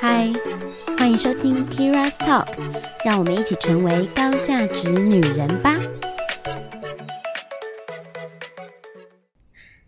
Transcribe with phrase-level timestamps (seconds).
[0.00, 0.32] 嗨，
[0.96, 2.46] 欢迎收听 Kira's Talk，
[3.04, 5.74] 让我们一起成为高价值女人吧。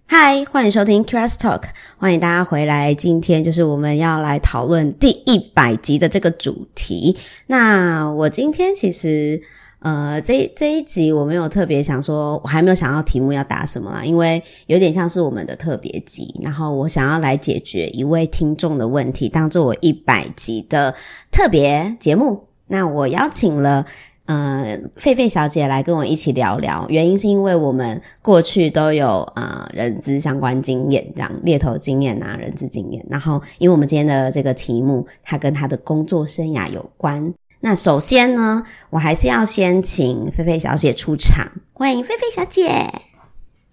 [0.06, 1.62] 嗨，欢迎收听 Kira's Talk，
[1.98, 2.94] 欢迎大家回来。
[2.94, 7.16] 今天就是我们要来讨论第一百集的这个主题。
[7.46, 9.42] 那我今天其实。
[9.80, 20.94] 呃，这这一集我没有特别想说，我还没有想到题目要答什么啦，因为有点像是我们的特别集，然后我想要来解决一位听众的问题，当做我一百集的
[21.30, 22.44] 特别节目。
[22.66, 23.86] 那我邀请了
[24.26, 37.32] 呃狒狒小姐来跟我一起聊聊，原因是因为我们过去都有呃人资相关经验，这样猎头经验啊，人资经验，然后因为我们今天的这个题目，它跟她的工作生涯有关。
[37.62, 42.90] 那首先呢，我还是要先请菲菲小姐出场，欢迎菲菲小姐。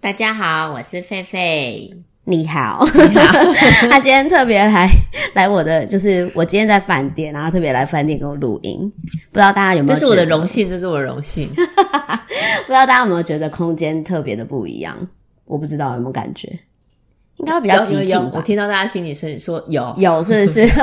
[0.01, 1.89] 大家好，我是菲菲。
[2.25, 3.39] 你好，你好。
[3.89, 4.89] 她今天特别来
[5.35, 8.91] 来我的，就是我今天在饭店，然后特别来饭店跟我录音。
[9.31, 9.95] 不知道大家有没有？
[9.97, 11.47] 这是我的荣幸，这是我的荣幸。
[11.55, 14.97] 不知道大家有没有觉得空间特别的不一样？
[15.45, 16.59] 我不知道有没有感觉，
[17.37, 18.31] 应该会比较寂静吧。
[18.33, 20.67] 我听到大家心里声音说有有，是不是？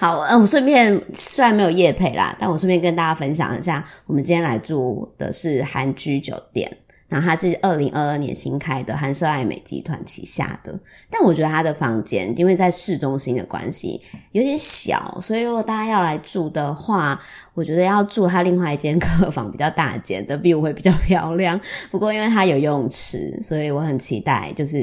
[0.00, 6.70] 好，嗯，我顺便虽然没有夜配啦，但我顺便跟大家分享一下，我们今天来住的是韩居酒店，
[7.08, 10.78] 然后它是二零二二年新开的韩舍爱美集团旗下的。
[11.10, 14.00] 但我觉得它的房间因为在市中心的关系
[14.32, 17.18] 有点小，所以如果大家要来住的话，
[17.54, 21.58] 我觉得要住它另外一间客房比较大间的 view 会比较漂亮。
[21.90, 24.78] 不过因为它有游泳池，所以我很期待就是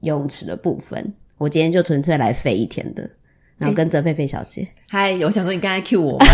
[0.00, 1.14] 游泳池的部分。
[1.38, 3.08] 我今天就纯粹来飞一天的。
[3.56, 6.18] 然后跟着菲菲小姐，嗨，我想说你刚才 cue 我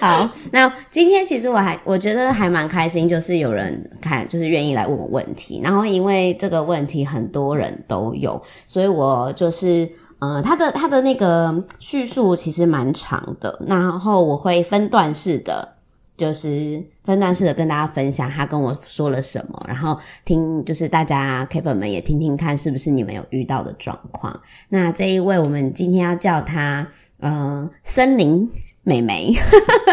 [0.00, 5.60] 好，那今天其实我还我觉得还蛮开心，就是有人看，就是愿意来问我问题。
[5.62, 9.88] 然后因为这个问题很多人都有，所以我就是
[10.20, 15.75] 呃，他的他的那个叙述其实蛮长的，然后我会分段式的。
[16.16, 24.40] 就是分段式的跟大家分享他跟我说了什么，然后听就是大家 K 粉们也听听看是不是你们有遇到的状况。
[24.70, 26.88] 那这一位我们今天要叫他
[27.18, 28.50] 呃森林
[28.82, 29.34] 美眉，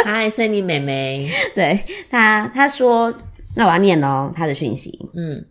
[0.06, 3.14] 嗨，森林美眉，对他他说，
[3.56, 5.46] 那我要念喽他的讯息，嗯，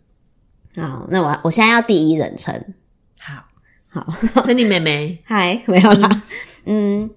[0.75, 2.73] 好，那我我现在要第一人称，
[3.19, 3.43] 好。
[3.89, 4.09] 好，
[4.41, 6.23] 森林美眉， 嗨，没有啦，
[6.65, 7.07] 嗯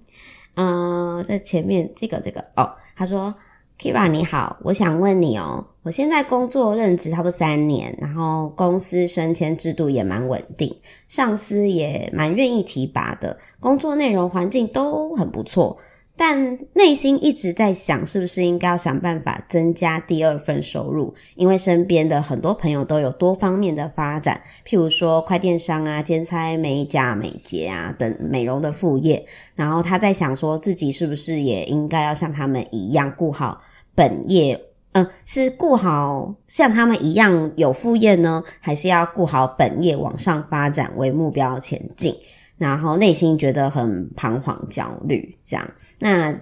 [0.53, 3.33] 嗯、呃，在前面这个这个哦，他说。
[3.79, 10.75] Kira 你好，我想问你哦，我现在工作任职差不多三年，然后公司升迁制度也蛮稳定，
[11.07, 15.77] 上司也蛮愿意提拔的，工作内容环境都很不错。
[16.17, 21.13] 但内心一直在想，是不是应该要想办法增加第二份收入？
[21.35, 29.23] 因为身边的很多朋友都有多方面的发展，譬如说快电商啊、兼差美甲、美睫啊等美容的副业。
[29.55, 33.61] 然后他在想，说自己是不是也应该要像他们一样顾好
[33.93, 34.59] 本业？
[34.93, 42.15] 嗯、是顾好像他们一样有副业呢，还是要顾好本业往上发展为目标前进？
[42.57, 45.71] 然后内心觉得很彷徨、焦虑，这样。
[45.99, 46.35] 那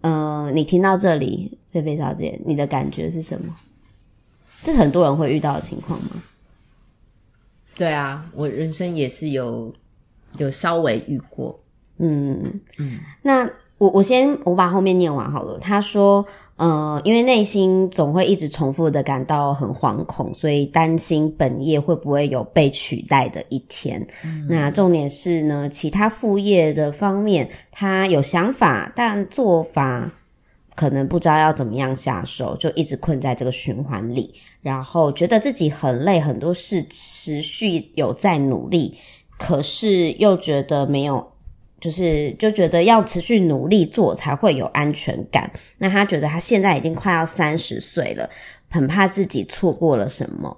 [0.00, 3.56] 呃，你听到这里，菲菲小姐，你的感觉是什么？
[4.62, 6.10] 这很多人会遇到的情况吗？
[7.76, 9.74] 对啊，我人生也是有
[10.36, 11.58] 有稍微遇过。
[11.96, 15.58] 嗯嗯，那我我先我把后面念完好了。
[15.58, 16.24] 他说。
[16.60, 24.06] 呃，因为内心总会一直重复的感到很惶恐，所以担心本业会不会有被取代的一天。
[24.22, 24.46] 嗯。
[24.46, 30.12] 那重点是呢，其他副业的方面，他有想法，但做法
[30.74, 34.30] 可能不知道要怎么样下手，就一直困在这个循环里，
[34.60, 38.94] 然后觉得自己很累，很多事持续有在努力，
[39.38, 41.26] 可是又觉得没有。
[41.80, 45.50] 就是就觉得要持续努力做才会有安全感。
[45.78, 48.28] 那他觉得他现在已经快要三十岁了，
[48.68, 50.56] 很怕自己错过了什么，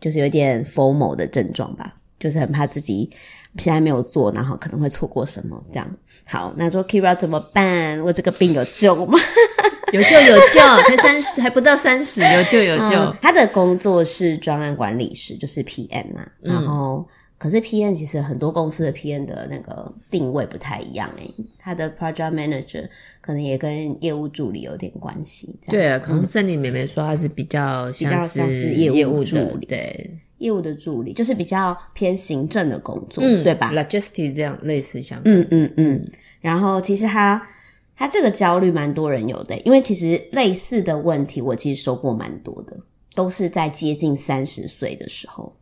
[0.00, 3.10] 就是有点 formal 的症状吧，就是很怕自己
[3.58, 5.90] 现在没有做，然后可能会错过什么这样。
[6.24, 8.00] 好，那说 Keira 怎么办？
[8.02, 9.18] 我这个病有救吗？
[9.92, 12.96] 有救有救，才三十还不到三十，有救有救。
[12.96, 16.98] 嗯，他的工作是专案管理师，就是 PM 啊，然后。
[16.98, 17.06] 嗯
[17.44, 22.88] 可是 PM 其实很多公司的 PM 的那个定位不太一样诶，他的 Project Manager
[23.20, 25.54] 可能也跟业务助理有点关系。
[25.68, 36.10] 对啊，可能森林妹妹说他是比较像是业务助理，对，业务的助理就是比较偏行政的工作，嗯、对吧？Logistics 这样类似像，嗯嗯嗯。
[36.40, 37.46] 然后其实他
[37.94, 42.74] 他这个焦虑蛮多人有的，因为其实类似的问题我其实收过蛮多的，
[43.14, 45.54] 都是在接近三十岁的时候。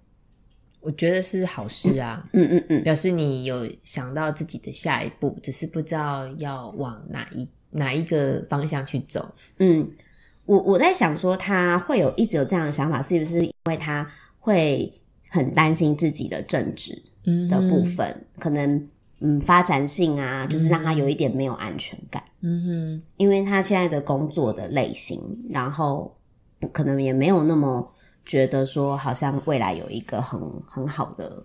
[0.82, 9.32] 我觉得是好事啊，嗯嗯嗯，表示你有想到自己的下一步，只是不知道要往哪一哪一个方向去走。
[9.58, 9.88] 嗯，
[10.44, 14.04] 我我在想说，他会有一直有这样的想法，是不是因为他
[14.40, 14.92] 会
[15.30, 17.00] 很担心自己的正职
[17.48, 18.88] 的部分，嗯、可能
[19.20, 22.20] 嗯发展性啊，就是让他有一点没有安全感。
[22.40, 22.64] 嗯
[23.00, 26.16] 哼，因为他现在的工作的类型，然后
[26.72, 27.91] 可能也没有那么。
[28.24, 31.42] 觉得说好像未来有一个很很好的，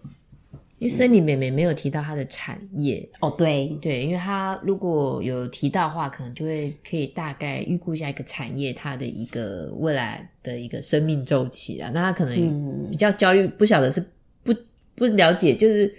[0.78, 11.90] 因为森林妹妹没有提到她的产业哦，对对，因为她如果有提到的话，可能就会可以大概预估一下一个产业它的一个未来的一个生命周期啊。
[11.94, 14.00] 那她可能比较焦虑，不晓得是
[14.44, 14.54] 不
[14.96, 15.92] 不了解，就是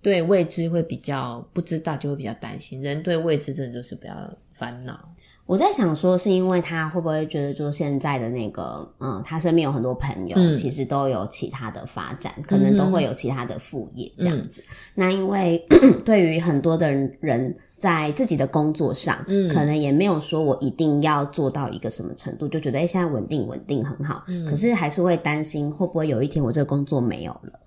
[0.00, 2.80] 对未知会比较不知道，就会比较担心。
[2.80, 4.14] 人对未知真的就是比较
[4.52, 5.09] 烦恼。
[5.50, 14.62] 我在想说，是因为他会不会觉得，就现在的那个，嗯，他身边有很多朋友，嗯、其实都有其他的发展，可能都会有其他的副业这样子。
[14.62, 15.58] 嗯、那因为
[16.06, 27.58] 对于很多的人，在自己的工作上，嗯，可能也没有说我一定要做到一个什么程度，就觉得哎，现在稳定稳定很好，嗯，可是还是会担心会不会有一天我这个工作没有了，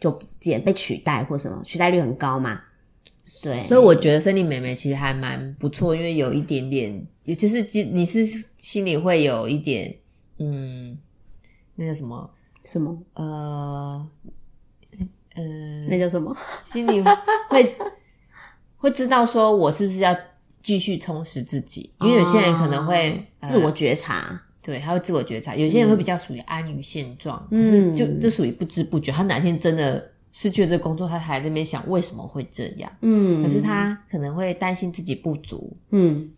[0.00, 2.58] 就不见被取代或什么，取代率很高嘛。
[3.46, 7.62] 对，所以我觉得森林妹妹其实还蛮不错，因为有一点点，尤其是
[7.92, 8.26] 你是
[8.56, 9.94] 心里会有一点，
[10.38, 10.98] 嗯，
[11.76, 12.28] 那个什么
[12.64, 14.10] 什么呃
[15.36, 15.44] 呃，
[15.88, 16.36] 那叫什么？
[16.60, 17.00] 心里
[17.48, 17.76] 会
[18.78, 20.12] 会知道说我是不是要
[20.60, 21.92] 继续充实自己？
[22.00, 25.54] 因为有些人可能会、哦呃、自我觉察，对，他会自我觉察。
[25.54, 30.10] 有些人会比较属于安于现状，嗯、可是就就属于不知不觉，他哪天真的。
[30.38, 32.92] 失去了这工作，他还在那边想为什么会这样？
[33.00, 35.74] 嗯，可是他可能会担心自己不足。
[35.88, 36.30] 嗯，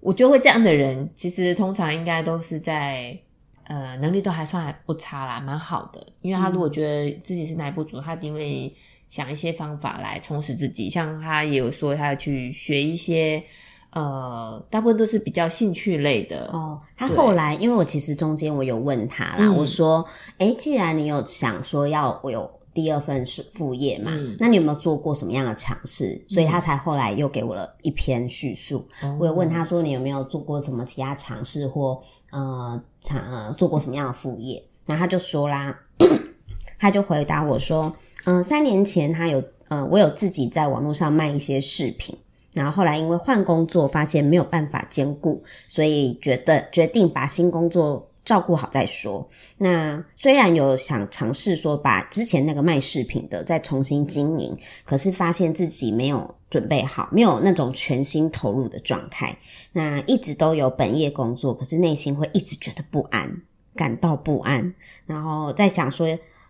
[0.00, 3.18] 我觉得会这样的人，其实通常应该都是在
[3.64, 6.06] 呃能力都还算还不差啦，蛮好的。
[6.20, 8.70] 因为他如果觉得自己是哪里不足，他一定会
[9.08, 10.90] 想一些方法来充实自己。
[10.90, 13.42] 像他也有说，他要去学一些
[13.88, 16.50] 呃，大部分都是比较兴趣类的。
[16.52, 20.06] 哦，他后来因为我其实中间我有问他啦，嗯、我说，
[20.36, 22.50] 诶，既然你有想说要我有。
[22.76, 24.12] 第二份是副业嘛？
[24.14, 26.22] 嗯、那你有没有做过什么样的尝试？
[26.28, 28.86] 所以他才后来又给我了一篇叙述。
[29.02, 31.98] 嗯、我有问他说：“你有没有做过什么其他尝试或
[32.30, 35.74] 呃尝呃做过什么样的副业？”然后他就说啦，
[36.78, 37.90] 他就回答我说
[38.26, 42.14] ：“嗯、呃，三年前他有呃，我有自己在网络上卖一些饰品，
[42.52, 49.26] 然后后来因为换工作发现没有办法兼顾，所以觉得决定把新工作。”照顾好再说。
[49.56, 59.34] 那虽然有想尝试说把之前那个卖饰品的再重新经营，可是发现自己没有准备好，没有那种全心投入的状态。
[59.72, 63.42] 那一直都有本业工作，可是内心会一直觉得不安，
[63.74, 64.74] 感到不安。
[65.06, 66.06] 然后在想说，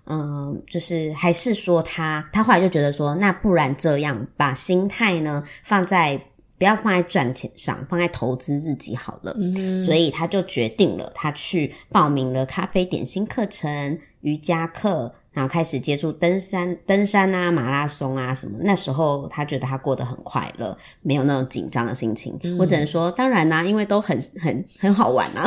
[0.07, 6.21] 嗯，就是还是说他，他后来就觉得说，那不然这样，把心态呢放在。
[6.59, 9.37] 不要放在赚钱上，放在投资自己好了。
[9.39, 18.57] 嗯，所以他就决定了，他去报名了咖啡点心课程、瑜伽课，然后开始接触登山、登山啊、马拉松啊什么。
[18.63, 22.39] 那时候他觉得他过得很快乐，没有那种紧张的心情。
[22.43, 25.47] 嗯、我只能说，当然啦、啊，因为都很很很好玩啊，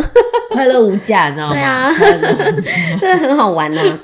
[0.52, 1.54] 快乐无价，你知道吗？
[1.54, 1.92] 对啊，
[3.00, 4.00] 真的 很好玩啊。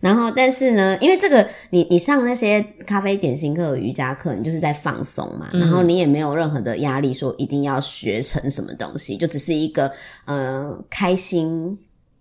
[0.00, 5.50] 然后，但是呢，因为这个，你你上那些咖啡点心课、瑜伽课，你就是在放松嘛。
[5.52, 9.90] 嗯、然后你也没有任何的压力，说一定要学成什么东西，就只是一个
[10.24, 11.76] 呃开心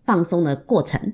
[0.06, 1.14] 放松的过程。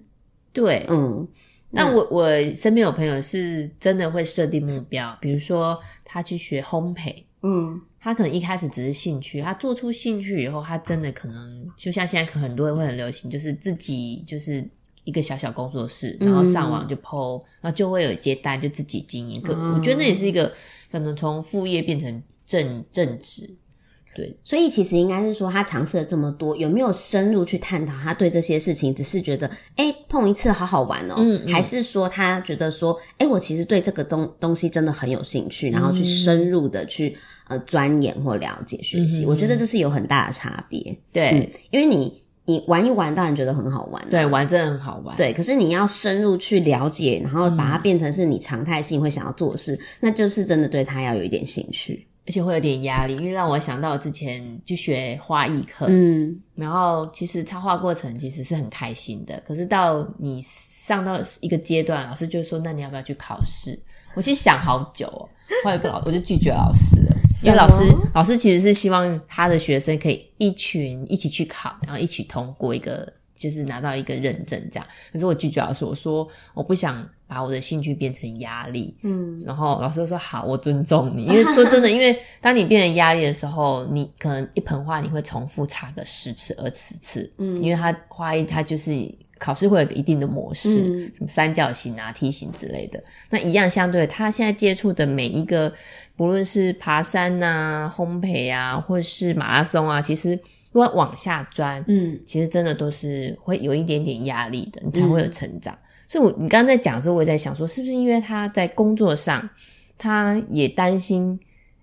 [0.53, 1.27] 对，嗯。
[1.71, 14.65] 那我我身边有朋友是真的会设定目标，比如说他去学烘焙，嗯，他可能一开始只是兴趣，他做出兴趣以后，他真的可能就像现在可能很多人会很流行，就是自己就是。
[15.03, 19.41] 一个小小工作室，然后上网就 po，嗯、然后就会有接单，就自己经营。
[19.41, 20.51] 可、嗯、我觉得那也是一个
[20.91, 23.55] 可能从副业变成正正职。
[24.15, 27.93] 对，所以其实应该是说，他尝试了这么多，有没有深入去探讨？
[28.03, 37.17] 他对这些事情只是觉得，诶碰一次好好玩哦，嗯嗯、还是说他觉得说，诶我其实对这个东东西真的很有兴趣，然后去深入的去
[37.47, 39.25] 呃钻研或了解学习。
[39.25, 40.95] 嗯、我觉得这是有很大的差别。
[41.11, 42.22] 对、嗯，因为你。
[42.45, 44.07] 你玩一玩，当然觉得很好玩啊。
[44.09, 45.15] 对，玩真的很好玩。
[45.15, 63.79] 对，可是你要深入去了解，然后把它变成是你常态性会想要做的事，嗯、那就是真的对它要有一点兴趣，而且会有点压力，因为让我想到之前去学花艺课，嗯，然后其实插画过程其实是很开心的，可是到你上到一个阶段，老师就说：“那你要不要去考试？”
[64.15, 65.29] 我其实想好久哦。
[65.63, 67.12] 后来个老，我就拒绝老师了，
[67.43, 74.87] 因为老师老师其实是希望他的学生可以一群一起去考，然后一起通过一个，就是拿到一个认证这样。
[75.11, 78.95] 可是我拒绝老师，我说我不想把我的兴趣变成压力。
[79.01, 81.25] 嗯，然后老师就说好，我尊重你。
[81.25, 87.31] 因为说真的，因为当你变成压力的时候，你可能一盆花你会重复插个十次、二十次。
[87.39, 88.93] 嗯，因为它花艺它就是
[89.39, 93.03] 考试会有一定的模式，嗯、什么三角形啊、梯形之类的。
[93.29, 95.73] 那一样相对，他现在接触的每一个，
[96.15, 100.39] 不论是爬山啊、烘焙啊，或者是马拉松啊，其实。
[100.73, 105.71] 如果往下钻，嗯，其实真的都是会有一点点压力的，你才会有成长。
[105.71, 109.47] 嗯、所以我，我你刚刚在讲的时候，我也在想说，是不是因为他在工作上，
[109.99, 111.39] 他也担心，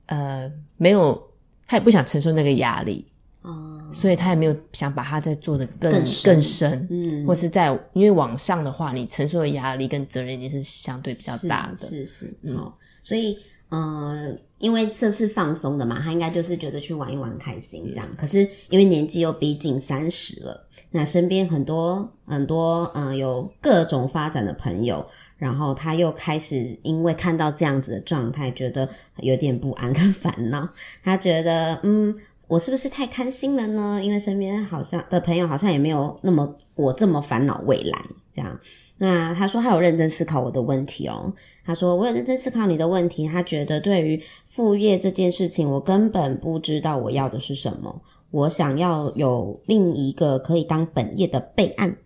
[0.06, 1.30] 呃，没有，
[1.68, 3.06] 他也不想承受那个压力，
[3.42, 5.92] 哦，所以他也没有想把它再做得更
[6.24, 13.38] 更深，嗯，或是在因为往上的话，你承受的压力跟责任已经是相对比较大的，是是，是，嗯、哦，所以，
[13.70, 14.36] 呃。
[14.60, 18.06] 因为这是放松的嘛，他应该就是觉得去玩一玩开心这样。
[18.18, 25.02] 可是因为年纪又逼近三十了，那身边很多很多嗯、呃、有各种发展的朋友，
[25.38, 28.86] 然后他又开始因为看到这样子的状态，觉得
[29.22, 30.68] 有点不安跟烦恼。
[31.02, 32.14] 他觉得嗯，
[32.46, 33.98] 我是不是太贪心了呢？
[34.02, 37.98] 因为身边好像的朋友好像也没有那么我这么烦恼未来
[38.30, 38.60] 这样。
[39.02, 41.32] 那他说他有认真思考我的问题哦。
[41.64, 43.26] 他说我有认真思考你的问题。
[43.26, 48.02] 他觉得对于副业这件事情，我根本不知道我要的是什么。
[48.30, 51.96] 我想要有另一个可以当本业的备案，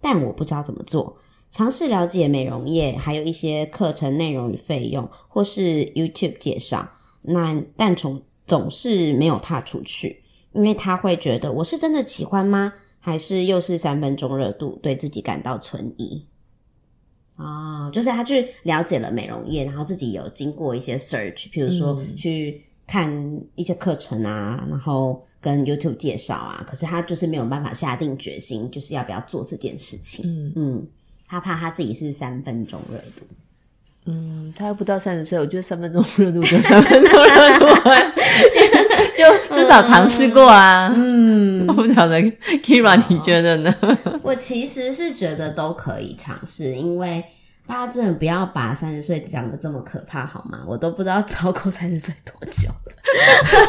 [0.00, 1.16] 但我不知道怎么做。
[1.52, 6.90] 尝试了解美容业，还有一些课程内容与费用，或是 YouTube 介绍。
[7.22, 10.20] 那但从总是没有踏出去，
[10.52, 12.72] 因为他会觉得我是真的喜欢吗？
[12.98, 16.26] 还是又是三分钟热度，对自己感到存疑。
[17.36, 23.10] 哦，就是他去了解了美容业，然后自己有经过一些 search，比如说去看
[23.54, 30.24] 一些课程啊，然后跟 YouTube 介绍啊，可是他就是没有办法下定决心，就是要不要做这件事情。
[30.26, 30.86] 嗯嗯，
[31.26, 33.26] 他怕他自己是三分钟热度。
[34.06, 37.66] 嗯，他又不到三十岁，我觉得三分钟热度就三分钟热度，
[39.20, 40.92] 就至少尝试过啊。
[40.94, 42.18] 嗯， 我不晓得
[42.62, 43.74] Kyria，你觉得呢？
[44.22, 47.22] 我其实是觉得都可以尝试，因为
[47.66, 50.60] 大家真的不要把三十岁讲得这么可怕，好吗？
[50.66, 52.92] 我都不知道超过三十岁多久了。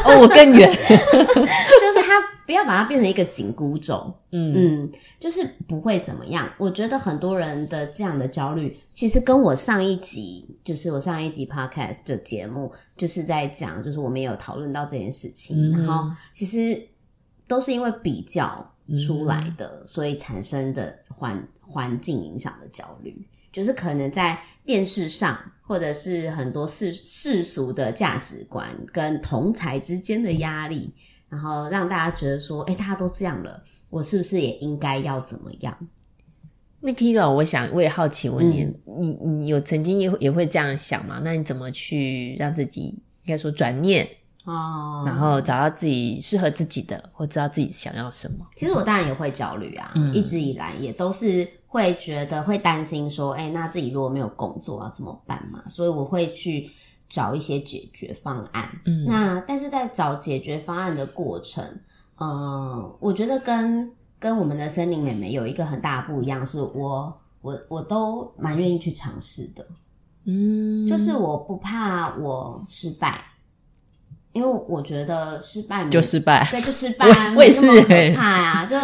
[0.06, 2.20] 哦，我更远， 就是他
[2.52, 4.14] 不要把它变成一个紧箍咒。
[4.30, 6.46] 嗯嗯，就是不会怎么样。
[6.58, 16.78] 我觉得很多人的这样的焦虑，其实跟我上一集，就是我上一集 podcast 的节目，就是在讲，就是我们有讨论到这件事情，嗯、然后其实
[17.48, 18.68] 都是因为比较。
[19.06, 30.92] 出来的，嗯、所以产生的环环境影响的焦虑，就是可能在电视上，或者是很多世世俗的价值观跟同才之间的压力，
[31.32, 35.74] 然后让大家觉得说，哎，大家都这样了，我是不是也应该要怎么样？
[36.78, 41.22] 那 Kyria，我想我也好奇问你，嗯、你你有曾经也也会这样想吗？
[41.24, 44.06] 那你怎么去让自己应该说转念？
[44.44, 48.44] 哦，然后找到自己适合自己的，或知道自己想要什么。
[48.56, 55.62] 其实我当然也会焦虑啊，嗯、一直以来也都是会觉得会担心说，哎，那自己如果没有工作要怎么办嘛？
[55.68, 56.68] 所以我会去
[57.12, 58.70] 找一些解决方案。
[58.86, 61.62] 嗯，那但是在找解决方案的过程，
[62.18, 69.66] 嗯、呃，我觉得跟跟我们的森林妹妹有一个很大不一样，是我我我都蛮愿意去尝试的。
[70.24, 73.26] 嗯，就是我不怕我失败。
[74.32, 78.64] 因为我觉得失败就失败，对，就失 败，我也是可怕呀。
[78.64, 78.74] 就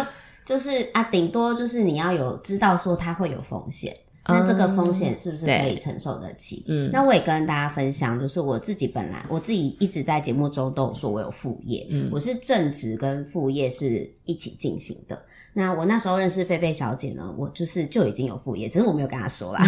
[0.45, 3.91] 就是啊，顶多就是你要有知道说它会有风险，
[4.29, 6.63] 那这个风险是不是可以承受得起？
[6.67, 15.21] 嗯，那我也跟大家分享，就是我自己本来我自己一直在节目中都有说我有副业，嗯，我是正职跟副业是一起进行的。
[15.51, 19.59] 那我那时候认识菲菲小姐呢，我就是就已经有副业，只是我没有跟她说啦，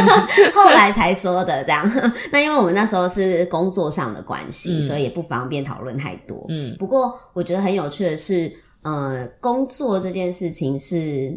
[0.54, 1.88] 后来才说的这样。
[2.32, 6.46] 那因为我们那时候是工作上的关系，嗯、所以也不方便讨论太多。
[6.48, 8.50] 嗯，不过我觉得很有趣的是，
[8.82, 11.28] 呃，工作这件事情是，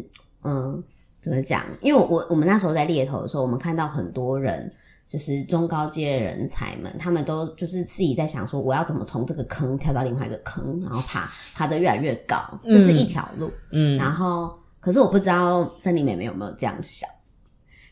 [0.42, 0.82] 嗯、呃，
[1.22, 1.64] 怎么讲？
[1.80, 4.70] 因为我我我们那时候在猎头的时候，我们看到很多人。
[5.04, 13.50] 就是中高阶的人才们，他们都就是自己在想说，我要怎么从这个坑跳到另外一个坑，然后爬爬得越来越高，这是一条路。
[13.72, 17.10] 嗯，然后可是我不知道森林妹妹有没有这样想，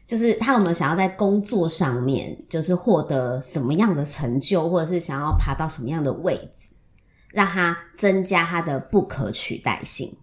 [0.07, 6.71] 就是她有没有想要在工作上面，就是获得什么样的成就，或者是想要爬到什么样的位置，
[7.33, 10.17] 让她增加她的不可取代性。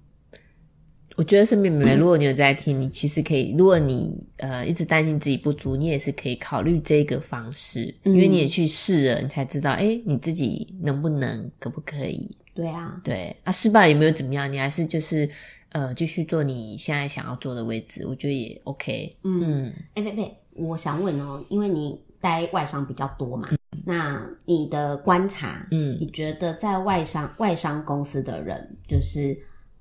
[1.18, 12.30] 我觉得森林妹妹，如果你有在听，你其实可以，如果你呃一直担心自己不足，你也是可以考虑这个方式，因为你也去试了，你才知道，诶，你自己能不能，可不可以？
[12.54, 15.28] 对啊，对，啊，失败了也没有怎么样，你还是就是
[15.70, 19.18] 呃继续做你现在想要做的位置，我觉得也 OK。
[19.24, 29.36] 嗯，哎，贝贝，我想问哦，因为你待外商比较多嘛，嗯、那你的观察，嗯，你觉得在外商外商公司的人，就是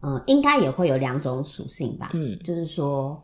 [0.06, 2.10] 呃，应该也会有两种属性吧？
[2.14, 3.20] 嗯，就是说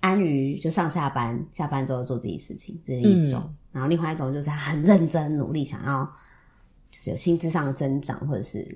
[0.00, 3.40] 安于就上下班，下班之后做自己事情，这是一种。
[3.44, 6.02] 嗯然后另外一种就是他很认真努力，想要
[6.90, 8.66] 就是有薪资上的增长，或者是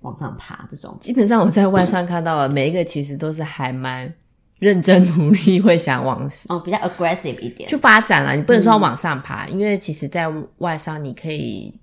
[0.00, 0.96] 往上爬这种。
[0.98, 4.10] 基本上我在外商看到的每一个其实都是还蛮
[4.58, 8.34] 认真努力，会想往哦比较 aggressive 一点，去发展了。
[8.34, 10.24] 你不能说往上爬，嗯、因为其实在
[10.56, 11.74] 外商你可以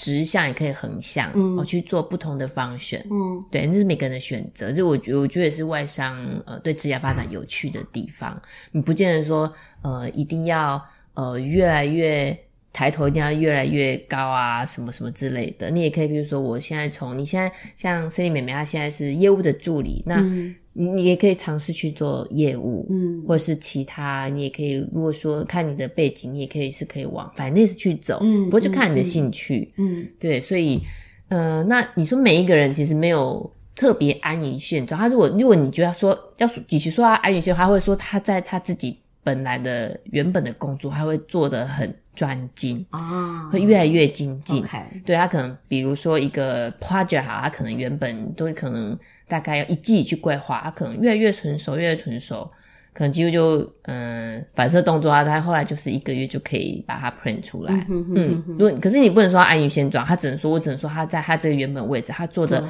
[0.00, 4.72] 直向也可以横向，嗯，哦去做不同的方选，嗯，对，这是每个人的选择。
[4.72, 6.16] 这我觉得我觉得也是外商
[6.46, 8.40] 呃对职业发展有趣的地方。
[8.72, 9.52] 你不见得说
[9.82, 10.82] 呃一定要。
[11.12, 12.34] 呃，越来越
[12.72, 15.68] 抬头，一定要越来越高啊，什么什么之类的。
[15.68, 20.24] 你也可以，比如说，我现在从你现在像 Cindy 妹妹，她现在是业务的助理，那
[20.72, 24.86] 你你也可以尝试去做业务，嗯，或者是其他，你也可以。
[24.92, 30.40] 如果说看你的背景，你也可以是可以往反正是去走，嗯，不过就看你的兴趣，嗯，对。
[30.40, 30.80] 所以，
[31.28, 35.00] 呃，那你说每一个人其实没有特别安于现状。
[35.00, 38.98] 他如果如果你觉得说要与其说他安于现状，他会说他在他自己。
[39.22, 44.64] 本来的原本的工作，他会做得很专精啊，会越来越精进。
[45.04, 48.98] 对，他可能，比如说一个 project 哈，他可能原本都可能
[49.30, 52.48] 大概要一季去规划，他可能越来越成熟，越来越成熟。
[52.92, 57.72] 可能几乎就嗯、呃、反射动作啊，他后来就是一个月就可以把它 print 出来。
[57.88, 62.62] 嗯，嗯，如果可是你不能说他安于现状，他只能说我只能说他在他这个原本位置，他做的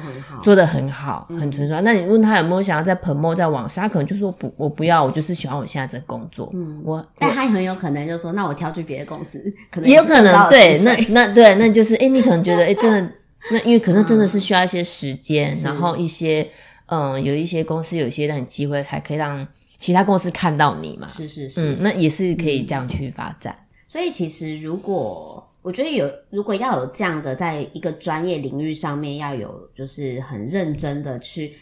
[0.43, 1.73] 做的很好，很，成熟。
[1.73, 6.51] 嗯、那你问他有没有想要在 promote 再往上，他可能就说不，我不要，我就是喜欢我现在这个工作。
[6.53, 13.11] 嗯，我但他很有可能就说，那我挑去别的公司，可能也有可能对，那那对，那就是诶你可能觉得诶真的
[13.49, 16.47] 那因为可能真的是需要一些时间，嗯、然后一些
[16.87, 19.47] 嗯有一些公司有一些让你机会，还可以让。
[19.81, 21.07] 其他公司看到你嘛？
[21.07, 23.51] 是是是，嗯，那也是可以这样去发展。
[23.57, 31.55] 嗯、所以其实，如果我觉得有，如果要有这样的，在一个专业领域上面要有，就是很认真的去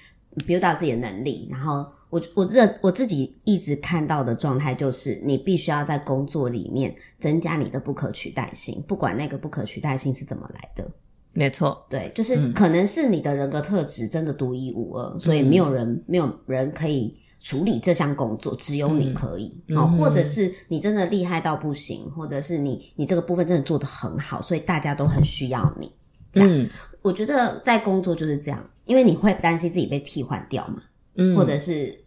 [0.45, 1.47] build 到自己的能力。
[1.49, 1.75] 然后
[2.09, 10.85] 我，我我这我自己一直看到的状态就是，你必须要在工作里面增加你的不可取代性，不管那个不可取代性是怎么来的。
[11.33, 17.15] 没错，对，就是可能是你的人格特质真的独一无二，嗯、所以没有人没有人可以。
[17.41, 25.89] 处理这项工作，只有你可以，嗯、或者是你真的厉害到不行，或者是你你这个部分真的做得很好，所以大家都很需要你。
[26.33, 26.69] 这样，嗯、
[27.01, 30.83] 我觉得在工作就是这样，因为你会担心自己被替换掉嘛，
[31.15, 31.97] 嗯，或者是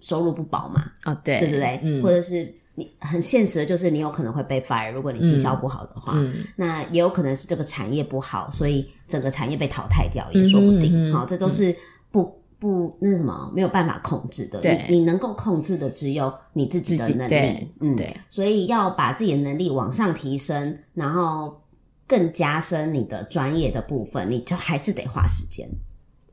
[0.00, 1.80] 收入不保嘛，哦，对，对不对？
[1.82, 11.12] 嗯，或者是你很现实的就是你有可能会被 fire，如果你绩效不好的话，嗯，那也有可能是这个产业不好，所以整个产业被淘汰掉也说不定。
[11.12, 11.74] 好、嗯，这都是
[12.10, 12.38] 不。
[12.60, 21.56] 不，那什么没有办法控制的，对你你能够控制的只有你自己的能力，嗯，对，所以要把自己的能力往上提升，然后
[22.04, 25.68] 更加深你的专业的部分，你就还是得花时间，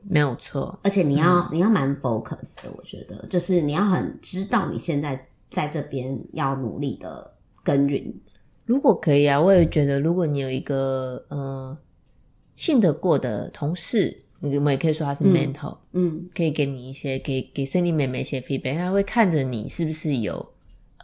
[0.02, 0.76] 没有错。
[0.82, 8.14] 而且你要、嗯、你要蛮 focus 的，我觉得，就是你要很知道你现在在这边要努力的耕耘。
[8.64, 11.78] 如果可以啊，我也觉得，如果你有一个呃
[12.54, 14.22] 信得过的同事。
[14.38, 20.46] 我们也可以说他是 mentor，嗯，嗯，可以给你一些，给给 Cindy 妹妹一些 feedback，他会看着你是不是有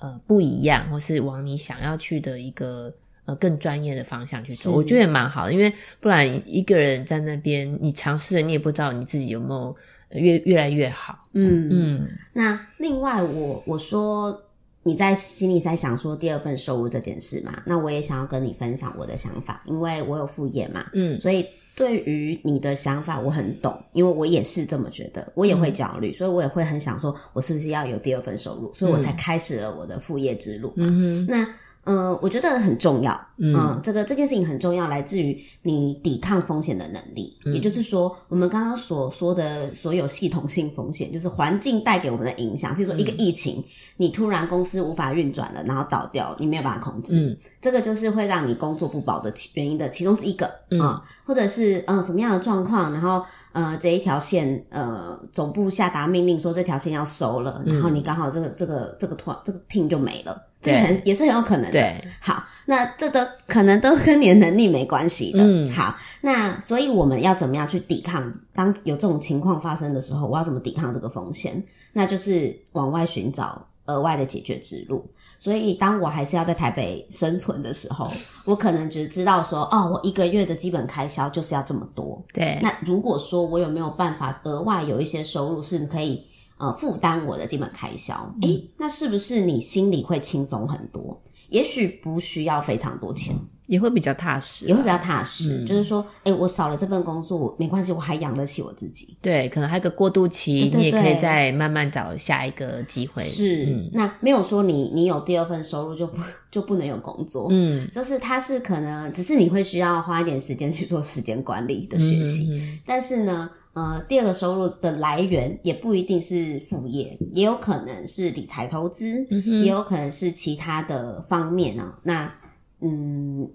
[0.00, 2.92] 呃不一样，或是往你想要去的一个
[3.24, 9.74] 呃更专业的方向去走，我觉得也蛮好的，因为不然一个人在那边，你尝试了，你也不知道你自己有没有
[10.14, 11.70] 越越来越好，嗯嗯。
[11.70, 14.42] 嗯，那另外我，我我说
[14.82, 21.46] 你在心里在想说第二份收入这件事嘛，那我也想要跟你分享我的想法，因为我有副业嘛，嗯，所以。
[21.74, 30.86] 对于你的想法，我很懂，因为我也是这么觉得，我也会焦虑，嗯、所以我也会很想说，我是不是要有第二份收入，所以我才开始了我的副业之路嘛。
[30.86, 31.48] 嗯、哼
[31.84, 31.92] 那。
[31.92, 33.12] 呃，我觉得很重要。
[33.38, 37.36] 嗯、呃，这个这件事情很重要，来自于你抵抗风险的能力。
[37.44, 42.74] 嗯、也就是说，我们刚刚所说的所有系统性风险，就是环境带给我们的影响。
[42.74, 43.64] 比如说一个疫情，嗯、
[43.98, 47.16] 你突然公司无法运转了，然后倒掉了，你没有办法控制。
[47.16, 60.40] 嗯，这个就是会让你工作不保的原因的其中之一个啊、嗯呃，或者是嗯什么样的状况，然后呃这一条线呃总部下达命令说这条线要收了，嗯、然后你刚好这个这个这个团这个 team 就没了。
[60.62, 61.72] 这很也是很有可能的。
[61.72, 65.40] 对，好，那这都可能都跟你的能力没关系的。
[65.42, 68.32] 嗯，好，那所以我们要怎么样去抵抗？
[68.54, 71.62] 当有这种情况发生的时候，我要怎么抵抗这个风险？
[71.92, 75.04] 那就是往外寻找额外的解决之路。
[75.38, 78.08] 所以，当我还是要在台北生存的时候，
[78.44, 82.22] 我可能只知道说，哦，我一个月的基本开销就是要这么多。
[82.32, 82.58] 对。
[82.62, 86.24] 那如果说我有没有办法额外有一些收入是可以
[86.62, 88.34] 呃负担我的基本开销？
[88.42, 91.20] 诶、那是不是你心里会轻松很多？
[91.50, 93.34] 也许不需要非常多钱。
[93.68, 95.62] 也会比较踏实，也会比较踏实。
[95.62, 99.16] 嗯、就是说，哎、欸，我少了这份工作没关系，我还养得起我自己。
[99.22, 103.22] 对，可能还有个过渡期，你也可以再慢慢找下一个机会。
[103.22, 106.18] 是，嗯、那没有说你你有第二份收入就不
[106.50, 107.46] 就不能有工作。
[107.50, 112.80] 嗯，就是它是可能只是你会需要花一点时间去做时间管理的学习。
[112.84, 121.98] 但是呢，呃，第二个收入的来源也不一定是副业，也有可能是理财投资，嗯、也有可能是其他的方面啊。
[122.02, 122.34] 那
[122.80, 123.50] 嗯。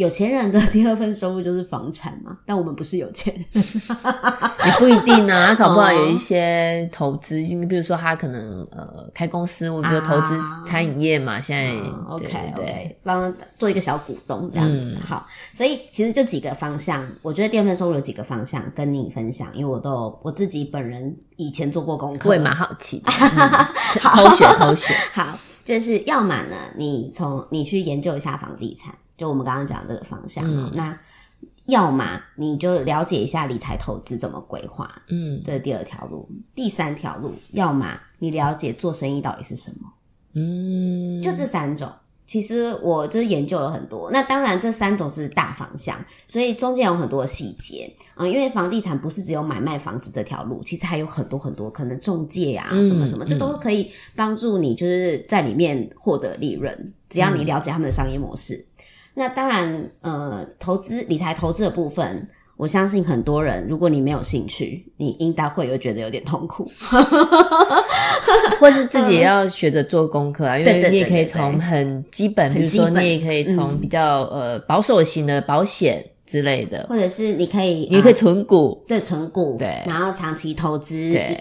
[0.00, 3.64] 有钱人的第二份收入就是房产嘛，但我们不是有钱人，
[4.64, 5.48] 也不一定呢、啊。
[5.48, 14.96] 他搞不好有一些投资，你、哦、比如说他可能呃开公司，我比如投资餐饮业嘛，啊、现在、嗯、OK OK，帮他做一个小股东这样子。
[14.98, 23.10] 嗯、好，所以其实就几个方向，我觉得第二份收入有几个方向跟你分享，因为我都我自己本人以前做过功课，我也蛮好奇的，
[24.00, 24.94] 偷学偷学。
[25.12, 28.94] 好，就是要么呢，你从你去研究一下房地产。
[29.16, 30.98] 就我们刚刚讲这个方向，嗯、那
[31.66, 36.26] 要么你就了解一下理财投资怎么规划，嗯，这是第二条路。
[36.54, 39.92] 第三条路，要么你了解做生意到底是什么，
[40.32, 41.86] 嗯，就这三种。
[42.30, 58.64] 其实我就是研究了很多，那当然这三种是大方向，所以中间有很多细节，嗯，因为房地产不是只有买卖房子这条路，其实还有很多很多可能中介啊，什么什么，这、嗯、都可以帮助你就是在里面获得利润，只要你了解他们的商业模式。
[59.14, 62.28] 那当然，呃，投资理财投资的部分，
[62.60, 66.70] 我相信很多人，如果你没有兴趣，你应该会有觉得有点痛苦，
[68.60, 70.58] 或是自己也要学着做功课啊。
[70.58, 76.04] 因为你也可以从很基本，比如说你也可以从比较呃保守型的保险。
[76.26, 80.94] 之类的，或者是你可以，你可以存股，对，存股，对，然后长期投资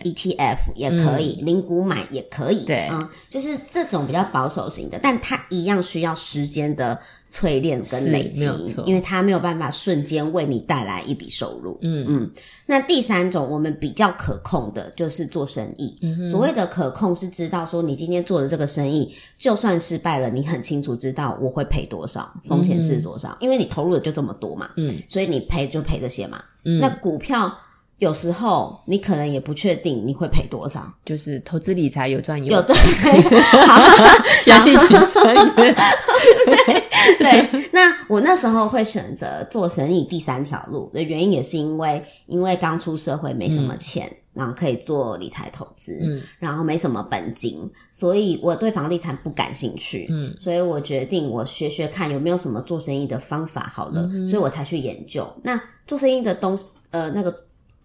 [0.03, 6.99] ，ETF 也可以，零股买也可以，对，嗯，就是这种比较保守型的，但它一样需要时间的
[7.31, 8.49] 淬炼跟累积，
[8.85, 12.31] 因为它没有办法瞬间为你带来一笔收入，嗯嗯。
[12.65, 15.95] 那第三种我们比较可控的，就是做生意。
[16.01, 24.71] 嗯、所谓的可控，是知道说你今天做的这个生意，就算失败了，你很清楚知道我会赔多少，风险是多少，嗯、因为你投入的就这么多嘛。
[24.77, 26.43] 嗯，所以你赔就赔这些嘛。
[26.63, 27.55] 嗯，那股票
[27.99, 32.75] 有时候你可能也不确定你会赔多少，就是投资理财有赚有有对，
[33.65, 33.79] 好，
[34.41, 36.83] 相信其生对
[37.17, 37.69] 对。
[37.71, 55.27] 那我那时候会选择做生意第三条路的原因，也是因为因为刚出社会没什么钱，嗯、然后可以做理财投资，嗯，然后没什么本金，所以我对房地产不感兴趣，嗯，所以我决定我学学看有没有什么做生意的方法好了，嗯、所以我才去研究。
[55.43, 57.35] 那做生意的东西，呃，那个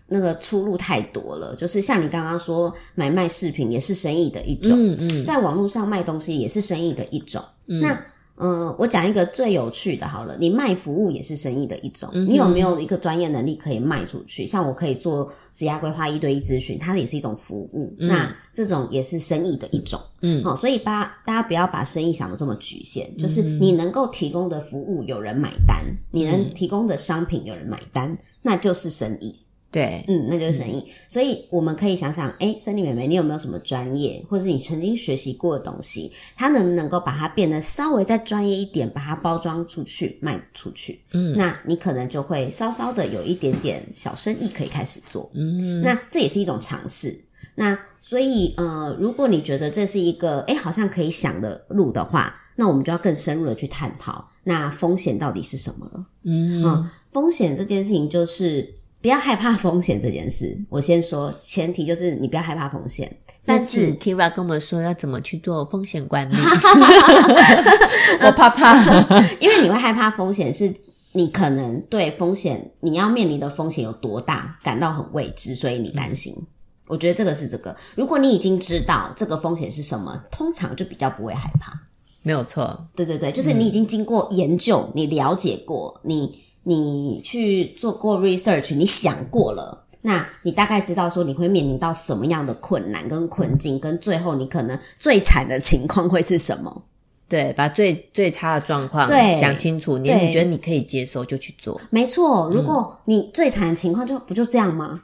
[0.08, 8.06] 那个出路太多了，就是像你刚刚说买卖饰品也是生意的一种，嗯嗯，在网络上卖东西也是生意的一种，嗯、那。
[8.36, 12.10] 嗯，我讲一个最有趣的，好了，你卖服务也是生意的一种。
[12.12, 14.44] 嗯、你有没有一个专业能力可以卖出去？
[14.46, 17.94] 像我可以做职业规划一对一咨询，它也是一种服务。
[17.98, 20.00] 嗯、那这种也是生意的一种。
[20.22, 29.43] 嗯，好，所以把大家不要把生意想的这么局限，就是你能够提供的服务有人买单，嗯、你能提供的商品有人买单，那就是生意。
[29.74, 30.74] 对，嗯，那就是生意。
[30.78, 41.00] 嗯、所以我们可以想想，诶，森林妹妹，你有没有什么专业，或是你曾经学习过的东西，它能不能够把它变得稍微再专业一点，把它包装出去，卖出去？
[41.12, 45.28] 嗯，那你可能就会稍稍的有一点点小生意可以开始做。
[45.34, 47.24] 嗯，那这也是一种尝试。
[47.56, 56.06] 那所以，呃，如果你觉得这是一个诶好像可以想的路的话，那我们就要更深入的去探讨，那风险到底是什么了？
[56.22, 58.72] 嗯，嗯，风险这件事情就是。
[59.04, 63.14] 不要害怕风险这件事，我先说，前提就是你不要害怕风险。
[63.44, 66.34] 但是 Kira 跟我们说要怎么去做风险管理，
[68.24, 68.74] 我怕怕，
[69.40, 70.74] 因为你会害怕风险，是
[71.12, 76.32] 你可能对风险你要面临的风险有多大感到很未知，所以你担心。
[76.38, 76.46] 嗯、
[76.86, 81.78] 我觉得这个是这个，如果你已经知道这个风险是什么，通常就比较不会害怕。
[82.22, 86.42] 没有错，对对对，就是你已经经过研究，你了解过，你。
[86.64, 96.82] 你去做过 research，你想过了，那你大概知道说你会面临到什么样的困难跟困境，跟最后你可能最惨的情况会是什么？
[97.26, 101.80] 对，把最最差的状况想清楚，你你觉得你可以接受就去做。
[101.90, 105.02] 没错，如果你最惨的情况就不就这样吗？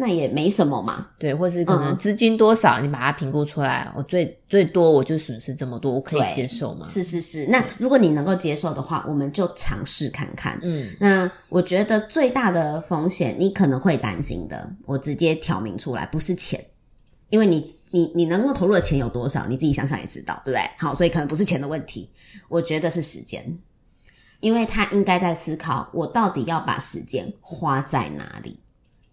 [0.00, 1.08] 诶那也没什么嘛。
[1.18, 6.86] 对，或是可能资金多少，嗯、你把它评估出来，我最最多我就损失这么多，我可以接受吗？
[6.86, 7.46] 是是是。
[7.48, 10.58] 那如果你能够接受的话，我们就尝试看看。
[10.62, 16.64] 嗯，那我觉得最大的风险，你可能会担心的，我直接挑明出来，不是钱，
[17.28, 20.62] 因为你你你能够投入的钱有多少，你自己想想也知道，对不对？
[20.78, 22.10] 好，所以可能不是钱的问题，
[22.48, 23.58] 我觉得是时间。
[24.40, 28.58] 因为他应该在思考，我到底要把时间花在哪里？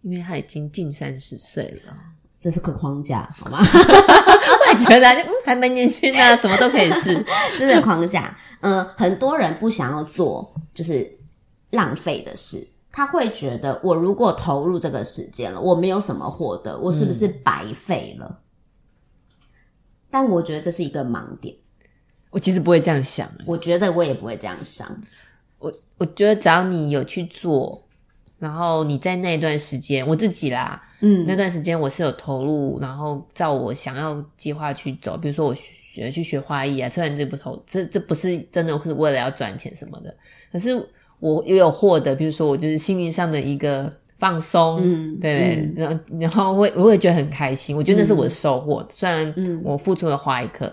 [0.01, 1.93] 因为他已经近三十岁了，
[2.39, 3.59] 这是个框架，好吗？
[3.63, 7.23] 我也觉得就，还蛮年轻的，什么都可以试，
[7.57, 8.37] 这是框架。
[8.61, 11.19] 嗯、呃，很多人不想要做，就是
[11.71, 12.67] 浪费的事。
[12.91, 18.25] 他会觉得，我如果投入这个时间了，我没有什么获得，我是不是白费了？
[18.27, 18.37] 嗯、
[20.09, 21.55] 但我觉得这是一个盲点。
[22.29, 24.87] 我其实不会这样想，我觉得我也不会这样想。
[25.59, 27.86] 我我觉得只要你有去做，
[28.39, 35.17] 然后你在那段时间，我自己啦，嗯，那段时间我是有投入，然后照我想要计划去走。
[35.17, 40.15] 比如说我学去学花艺啊，虽然这不投，这这不是真的是为了要赚钱什么的，
[40.51, 40.69] 可是
[41.19, 48.81] 我也有获得，比如说我就是心灵上的一个放松，嗯，对，然后然后我我也觉得很开心，我觉得那是我的收获。
[48.81, 50.71] 嗯，虽然我付出了花艺课。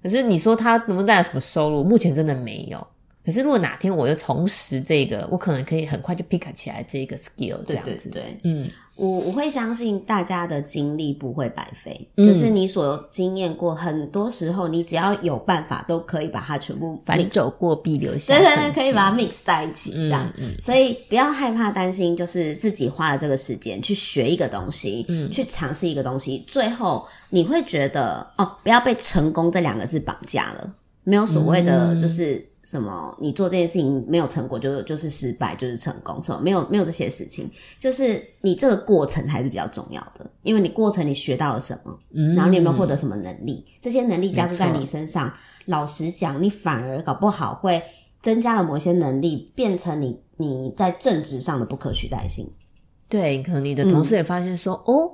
[0.00, 1.82] 可是你说他能不能带来什么收入？
[1.82, 2.86] 目前真的没有。
[3.28, 8.08] 可是如果哪天我又重拾这个，我可能可以很快就 pick 起来这个 skill，这样子。
[8.08, 18.34] 对，对，对，嗯，我我会相信大家的经历不会白费，嗯、就是你所经验过，很多时候你只要有办法，都可以把它全部反走过必留下。
[18.34, 20.26] 对对对，可以把它 mix 在一起，这样。
[20.38, 30.72] 嗯嗯、所以不要害怕担心，就是自己花了这个时间去学一个东西，嗯，去尝试一个东西，最后你会觉得哦，不要被成功这两个字绑架了，
[31.04, 32.47] 没有所谓的就是。
[32.68, 33.16] 嗯什么？
[33.18, 37.50] 你做这件事情没有成果，就就是失败，就是成功，什么没有没有这些事情，
[37.80, 43.64] 就是你这个过程还是比较重要的，因为你过程你学到了什么，嗯，然后你有没有获得什么能力？
[43.80, 45.32] 这些能力加注在你身上，
[45.64, 47.82] 老实讲，你反而搞不好会
[48.20, 52.46] 增加了某些能力，变成你你在政治上的不可取代性。
[53.08, 55.12] 对，可能你的同事也发现说，嗯、哦，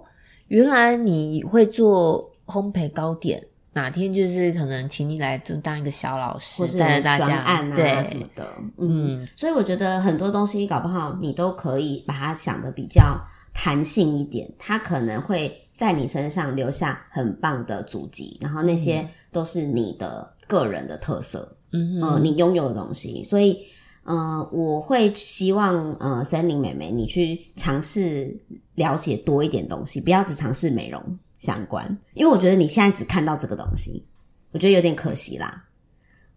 [0.49, 3.47] 原来你会做烘焙糕点。
[3.75, 13.21] 哪天就是可能请你来就当一个小老师，或是带着大家案啊对什么的，嗯，嗯，所以我觉得很多东西搞不好你都可以把它想的比较
[13.53, 23.59] 弹性一点，它可能会在你身上留下很棒的足迹，然后那些都是你的个人的特色，嗯你拥有的东西，所以，
[24.05, 28.37] 呃，我会希望呃森林美眉你去尝试
[28.77, 31.03] 了解多一点东西，不要只尝试美容。
[31.45, 34.05] 相关，因为我觉得你现在只看到这个东西，
[34.53, 35.65] 我觉得有点可惜啦。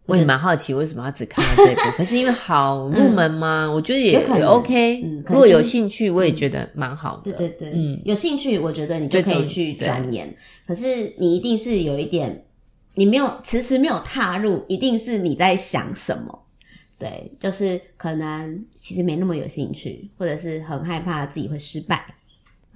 [0.05, 3.65] 我也蛮好奇为什么要只看到这一部分， 可是因为好入门吗？
[3.65, 5.01] 嗯、我觉得也也 OK。
[5.03, 7.31] 嗯，如果有兴趣，我也觉得蛮好的。
[7.31, 10.33] 对对对，嗯，有兴趣，我觉得你就可以去钻研。
[10.65, 12.45] 可是你一定是有一点，
[12.93, 16.43] 你没有迟迟没有踏入，一定是你在想什么？
[16.97, 22.15] 对，就是可能其实没那么有兴趣，或者是很害怕自己会失败。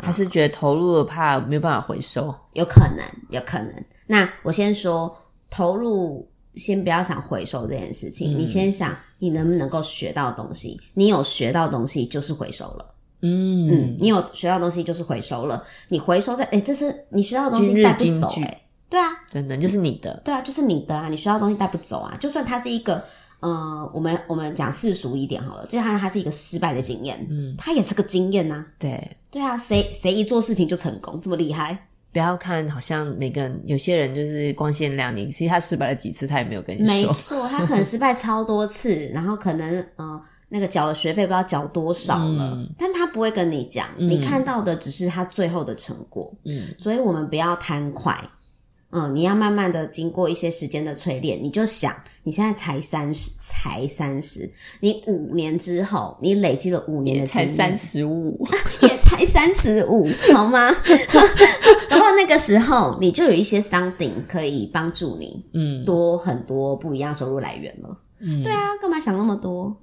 [0.01, 3.73] 还是觉得投入了怕没有办法回收，有可能，有可能。
[4.07, 5.15] 那我先说
[5.49, 8.35] 投入，先不要想回收这件事情。
[8.35, 10.79] 嗯、你先想，你能不能够学到东西？
[10.95, 12.85] 你有学到东西就是回收了。
[13.21, 15.63] 嗯嗯，你有学到东西就是回收了。
[15.89, 20.19] 你回收在，诶这是你学到的东西带不走诶对啊，真的就是你的。
[20.25, 21.07] 对啊，就是你的啊。
[21.07, 22.17] 你学到的东西带不走啊。
[22.19, 23.01] 就算它是一个，
[23.41, 28.65] 呃，我们我们讲世俗一点好了，就它它是一个失败的经验，嗯，它也是个经验呐、啊。
[28.79, 29.17] 对。
[29.29, 31.87] 对啊，谁谁一做事情就成功，这么厉害？
[32.11, 36.93] 不要看，好像每个人有些人就是光鲜亮丽，其实他失败了几次，他也没有跟你说。
[36.93, 46.29] 没错，他可能失败超多次，然后可能呃那个缴了学费不知道缴多少了，嗯、但他不会跟你讲，嗯、你看到的只是他最后的成果。
[46.43, 48.21] 嗯，所以我们不要贪快。
[48.89, 58.39] 嗯，你要慢慢的经过一些时间的淬炼，你就想，你现在才三十，才三十，你五年之后，你累积了五年的才三十五，
[58.83, 60.69] 也才三十五， 好吗？
[61.89, 67.97] 然后那个时候，你就有一些 something 可以帮助你，嗯，多很多不一样收入来源了。
[68.23, 69.75] 嗯，对啊，干嘛想那么多？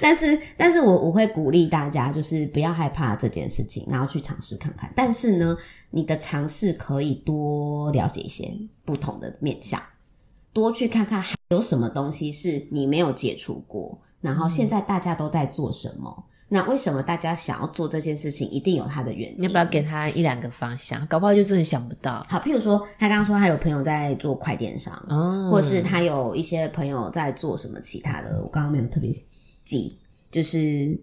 [0.00, 4.90] 但是，但是我我会鼓励大家，就是不要害怕这件事情，然后去尝试看看。
[4.96, 5.54] 但是呢，
[5.90, 8.50] 你的尝试可以多了解一些
[8.86, 9.78] 不同的面向，
[10.56, 16.14] 多去看看还有什么东西是你没有接触过，然后现在大家都在做什么。
[16.18, 18.48] 嗯那为什么大家想要做这件事情？
[18.50, 19.36] 一定有它的原因。
[19.40, 21.04] 你要不要给他一两个方向？
[21.08, 22.24] 搞不好就真的想不到。
[22.28, 29.10] 好，譬如说，他刚刚说他有朋友在做快电商，哦，或是他有一些朋友在做什么其他的，我刚刚没有特别
[29.64, 29.98] 记，
[30.30, 30.96] 就是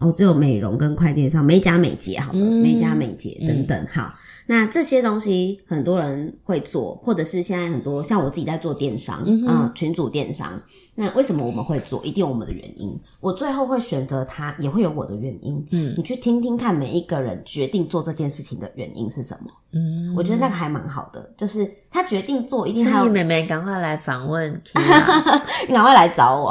[0.00, 4.12] 哦，只有美容跟快电商，美甲美睫，好了，嗯、美甲美睫等等，好。
[4.50, 10.60] 那这些东西很多人会做，或者是现在很多像我自己在做电商，啊、嗯呃，群组电商。
[11.00, 12.04] 那为什么我们会做？
[12.04, 12.94] 一定有我们的原因。
[13.20, 15.66] 我最后会选择它，也会有我的原因。
[15.70, 19.50] 嗯，你去听听看，每一个人决定做这件事情的原因是什么？
[19.72, 23.10] 嗯，我觉得那个还蛮好的，就是他决定做，一定还有。
[23.10, 24.52] 妹妹，赶快来访问，
[25.68, 26.48] 你赶快来找我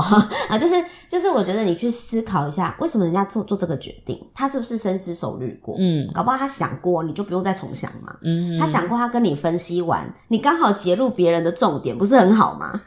[0.49, 0.57] 啊！
[0.57, 0.75] 就是
[1.07, 5.75] 就是，我觉得你去思考一下，为什么人家做做这个决定，他是不是深思熟虑过？
[5.77, 8.15] 嗯，搞不好他想过，你就不用再重想嘛。
[8.23, 12.81] 嗯，他想过，他跟你分析完，你刚好截入别人的重点，不是很好吗？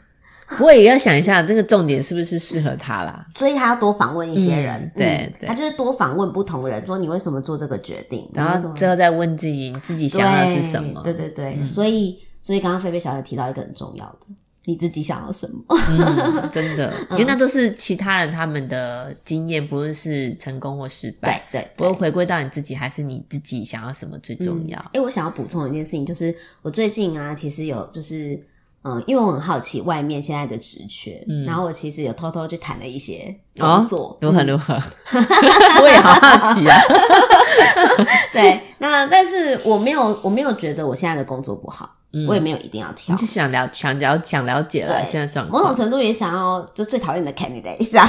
[0.59, 3.25] 我也要想一下，这个重点是不是适合他啦？
[3.35, 11.01] 所以他要多访问一些人，嗯、对，他就是多访问不同人，说你为什么做这个决定，然后最后再问自己，自己想要的是什么？
[11.03, 14.27] 对对对，嗯、所以所以刚刚菲菲小姐提到一个很重要的，
[14.65, 15.63] 你自己想要什么？
[15.89, 24.77] 嗯、真的， 因为那都是其他人他们的经验，不论是成功或失败，对对，不过回归到你自己，还是你自己想要什么最重要？
[24.77, 28.39] 哎、嗯，我想要补充一件事情，就是我最近啊，其实有就是。
[28.83, 34.73] 嗯，因为我很好奇外面现在的职缺，嗯，然后我其实有偷偷去谈了一些工作，如何如何，
[35.81, 36.77] 我也好好奇啊。
[38.33, 48.05] 对，那但是我没有，我没有觉得我现在的工作不好，嗯，我也没有一定要挑，就想了想了想了解了现在状况，某种程度也想要，就最讨厌的 candidate 是啊，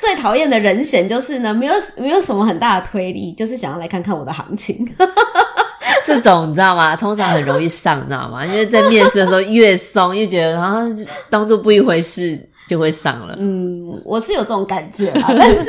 [0.00, 4.86] 最讨厌的人选就是呢，没有没有什么很大的推力，就是想要来看看我的行情。
[6.04, 6.96] 这种你知道吗？
[6.96, 8.44] 通常很容易上，你知道吗？
[8.46, 13.36] 因为在面试的时候越松，越觉得好像当做不一回事，就会上了。
[13.38, 15.64] 嗯，我是有这种感觉啦， 但是，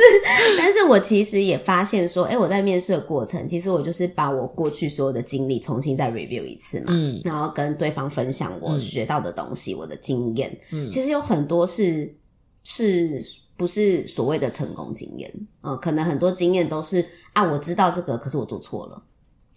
[0.58, 12.14] 但是我其实也发现说，诶，我在面试的过程，其实我就是把我过去所有的经历重新再 review 一次嘛，嗯，然后跟对方分享我学到的东西，嗯、我的经验，嗯，其实有很多是
[12.62, 13.22] 是
[13.56, 15.32] 不是所谓的成功经验？
[15.62, 19.02] 嗯，可能很多经验都是啊，我知道这个，可是我做错了。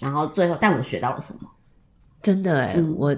[0.03, 1.49] 然后最后，但我学到了什么？
[2.21, 3.15] 真的诶、嗯、我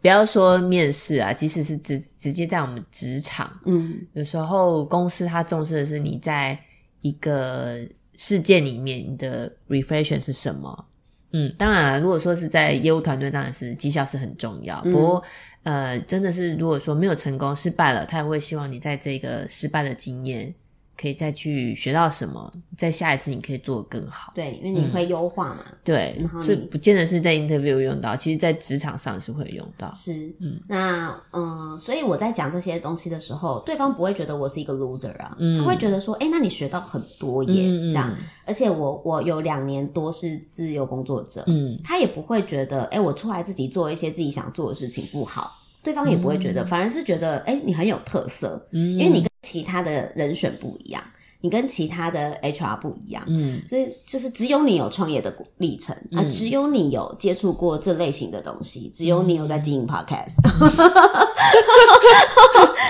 [0.00, 6.58] 不要说面试啊，即使是直直接在我们职场，嗯，有时候公司他重视的是你在
[7.00, 7.78] 一个
[8.14, 10.86] 事件里面你的 reflection 是什么。
[11.32, 14.80] 嗯，当然了，如果说是在业务团队，当然是绩效是很重要。
[14.86, 15.22] 嗯、不过，
[15.62, 20.54] 呃，真的是如果说没有成功失败了，他也会希望你在这个失败的经验。
[21.00, 24.32] 可以再去学到什么，在下一次你可以做得更好。
[24.34, 25.60] 对，因为你会优化嘛。
[25.70, 29.88] 嗯、对，所以不见得是在 interview 用到，其实在职场上是会用到。
[29.92, 38.12] 是，嗯，那嗯、呃，所以我在讲这些东西的时候，对方不会觉得我是一个 loser 啊，嗯、他会觉得说，诶，那你学到很多耶，嗯、这样。
[38.44, 49.24] 而且我我有两年多是自由工作者，嗯，他也不会觉得，诶，我出来自己做一些自己想做的事情不好，对方也不会觉得，嗯、反而是觉得，诶，你很有特色，嗯，因为你。
[49.48, 51.02] 其他的人选不一样，
[51.40, 60.36] 你跟其他的 HR 不一样，嗯，所以就是只有你有创业的历程，啊、嗯，只有你有接触过这类型的东西，只有你有在经营 Podcast。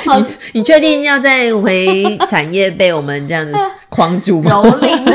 [0.05, 0.21] 好，
[0.53, 3.53] 你确定要再回产业被我们这样子
[3.89, 4.51] 框住吗？
[4.51, 5.15] 蹂躏。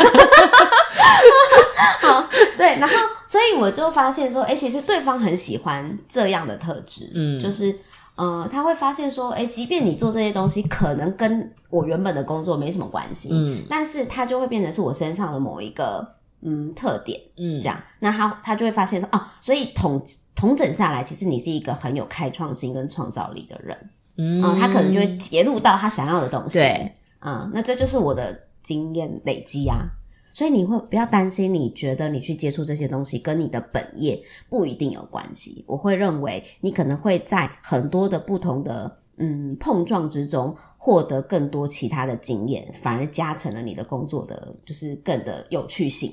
[1.99, 2.95] 好，对，然后
[3.27, 7.75] 所以我就发现说，哎、欸，其实对方很喜欢这样的特质，嗯，就是。
[8.15, 16.07] 呃，他会发现说，诶，即便你做这些东西，可能跟我原本的工作没什么关系，嗯，但是他就会变成是我身上的某一个
[16.41, 19.99] 嗯特点，嗯，这样，那他他就会发现说，哦，所以统
[20.35, 23.75] 统整下来，其实你是一个很有开创性跟创造力的人，
[24.17, 29.87] 嗯、呃，他可能就会揭露到他想要的东西，对，啊、呃，那这就是我的经验累积啊。
[30.33, 34.19] 所以你会不要担心，你觉得你去接触这些东西跟你的本业
[34.49, 35.63] 不一定有关系。
[35.67, 46.11] 我会认为你可能会在很多的不同的嗯碰撞之中获得更多其他的经验，反而加成了你的工作的就是更的有趣性。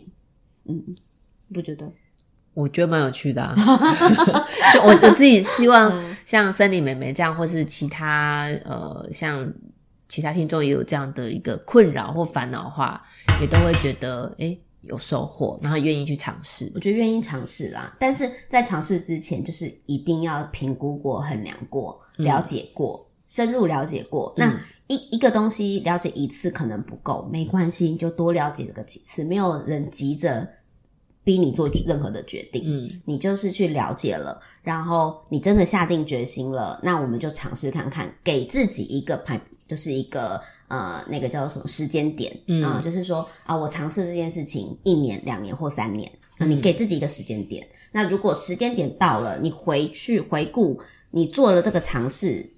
[0.67, 0.79] 嗯，
[1.55, 1.91] 不觉得？
[2.53, 3.55] 我觉得蛮有趣的啊。
[4.85, 5.91] 我我自己希望
[6.27, 9.51] 像森林妹妹这样，或是其他呃像。
[10.11, 13.01] 其他听众也有这样的一个困扰或烦恼的话，
[13.41, 16.71] 也都会觉得诶有收获，然后愿意去尝试。
[16.75, 24.35] 我觉得愿意尝试啦，但是在尝试之前，就是一定要评估过、衡量过、了解过、嗯、深入了解过。
[24.37, 24.53] 那
[24.89, 29.23] 一、嗯、一个东西了解一次可能不够，没关系，你就多了解个几次。
[29.23, 30.49] 没有人急着
[31.23, 39.41] 逼你做任何的决定，嗯，你就是去了解了，然后你真的下定决心了，那我们就尝试看看，给自己一个排。
[39.71, 42.33] 就是一个呃，那个叫做什么时间点
[42.65, 42.83] 啊、呃？
[42.83, 47.65] 就是说啊，我尝试这件事情一年、两年或三年，那你给自己一个时间点。
[47.65, 50.81] 嗯、那如果时间点到了，你回去回顾
[51.13, 52.51] 你做了这个尝试，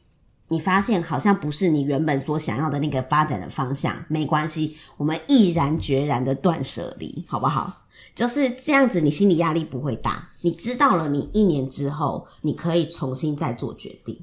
[0.48, 7.84] 你发现好像不是你原本所想要的那个发展的方向，没关系，我们毅然决然的断舍离，好不好？
[8.14, 10.30] 就是这样子，你心理压力不会大。
[10.40, 14.18] 你知道了，你一年之后你可以重新再做决定。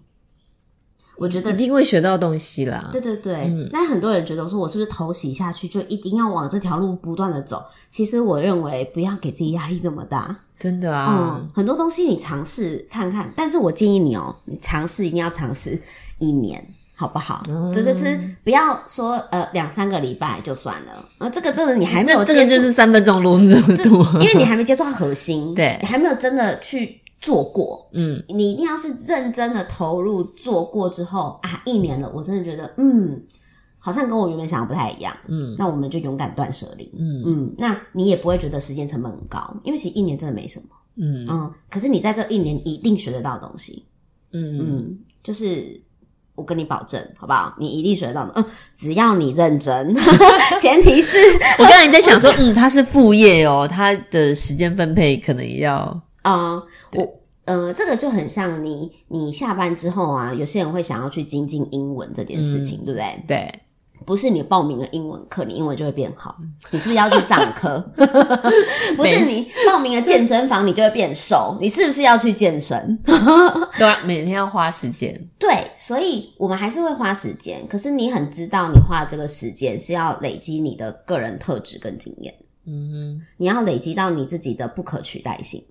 [1.20, 2.90] 我觉得一定会学到东西啦。
[2.92, 3.70] 对对对，嗯。
[3.72, 7.64] 但很多人觉得说，我是不是头洗下去就一定要往这条路不断的走？
[7.90, 10.36] 其实我认为不要给自己压力这么大。
[10.58, 15.80] 真的啊，嗯，很多东西你尝试看看，但是我建议你哦，你尝试一定要尝试
[16.18, 16.74] 一年。
[17.00, 17.46] 好不好？
[17.48, 33.22] 嗯、这就是不要说呃两三个礼拜就算了，呃这个真的你还没有这个就是三分钟路这么多，因为你还没接触到核心，对，你还没有真的去做过，嗯，你一定要是认真的投入做过之后啊，一年了，我真的觉得嗯，
[33.80, 37.24] 好像跟我原本想的不太一样，嗯，那我们就勇敢断舍离，嗯。
[37.26, 40.68] 嗯，那你也不会觉得时间成本很高，因为其实一年真的没什么，
[40.98, 41.28] 嗯。
[41.30, 43.86] 嗯，可是你在这一年一定学得到东西，
[44.34, 44.58] 嗯。
[44.60, 45.82] 嗯，就是。
[46.36, 47.54] 我跟你保证，好不好？
[47.60, 48.32] 你一定学得到的。
[48.38, 49.94] 嗯，只要你认真，
[50.58, 51.18] 前提是
[51.60, 56.64] 我刚才在想说，嗯，他是副业哦，他的时间分配可能也要啊、嗯。
[57.02, 57.14] 我
[57.46, 63.24] 呃，这个就很像你，你下班之后啊，有些人会想要去精进英文这件事情，嗯、对不对？
[63.28, 63.60] 对。
[64.06, 66.38] 不是你报名了英文课，你英文就会变好。
[66.72, 67.78] 你是不是要去上课？
[68.96, 71.58] 不是你报名了健身房，你就会变瘦。
[71.60, 72.98] 你是不是要去健身？
[73.04, 75.14] 对啊，每天要花时间。
[75.38, 77.66] 对，所以我们还是会花时间。
[77.68, 82.34] 可是你很知道，你花这个时间是要累积你的个人特质跟经验。
[82.66, 85.62] 嗯哼，你要累积到你自己的不可取代性。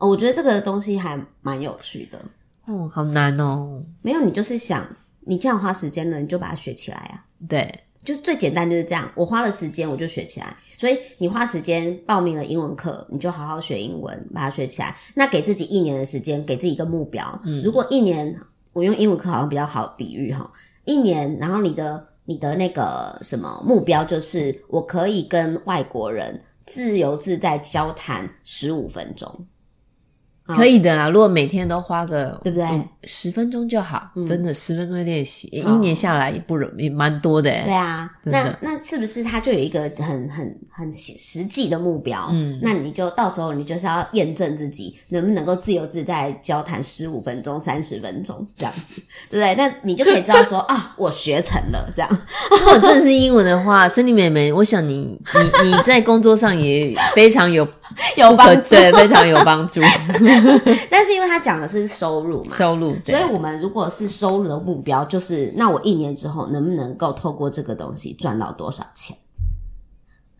[0.00, 2.18] 哦，我觉得这个东西还蛮有趣的。
[2.66, 3.80] 哦，好难哦。
[4.02, 4.84] 没有，你就是想。
[5.22, 7.22] 你这样花时间了，你就把它学起来啊！
[7.46, 7.72] 对，
[8.02, 9.08] 就是最简单就是这样。
[9.14, 10.56] 我花了时间，我就学起来。
[10.78, 14.96] 所以你花时间报名了英文课，你就好好学英文，把它学起来。
[15.14, 17.40] 那给自己一年的时间，给自己一个目标。
[17.44, 18.34] 嗯，如果一年，
[18.72, 20.50] 我用英文课好像比较好比喻哈。
[20.86, 29.46] 一年，然后你的你的那个什么目标就是，我可以跟外国人自由自在交谈十五分钟。
[30.54, 32.64] 可以的啦，如果每天都花个对不对？
[32.66, 37.50] 嗯、十分钟就好，嗯、真的十分钟的练习，一年下来也不容易，蛮多的。
[37.50, 42.28] 对啊，那那是不是他就有一个很很很实际的目标？
[42.32, 49.54] 嗯，那你就到时候你就是要验证自己能不能够自由自在交谈十五分钟、三十分钟这样子，对不对？
[49.56, 52.08] 那你就可以知道说 啊，我学成了这样。
[52.50, 55.18] 如果真的是英文的话， 森林妹妹，我想你
[55.62, 57.66] 你你在工作上也非常有
[58.16, 59.80] 有帮助，对，非常有帮助。
[60.90, 69.16] 但是因为他讲的是收入嘛，收入，所以我们如果是收入的目标，就是那我一年之后能不能够透过这个东西赚到多少钱？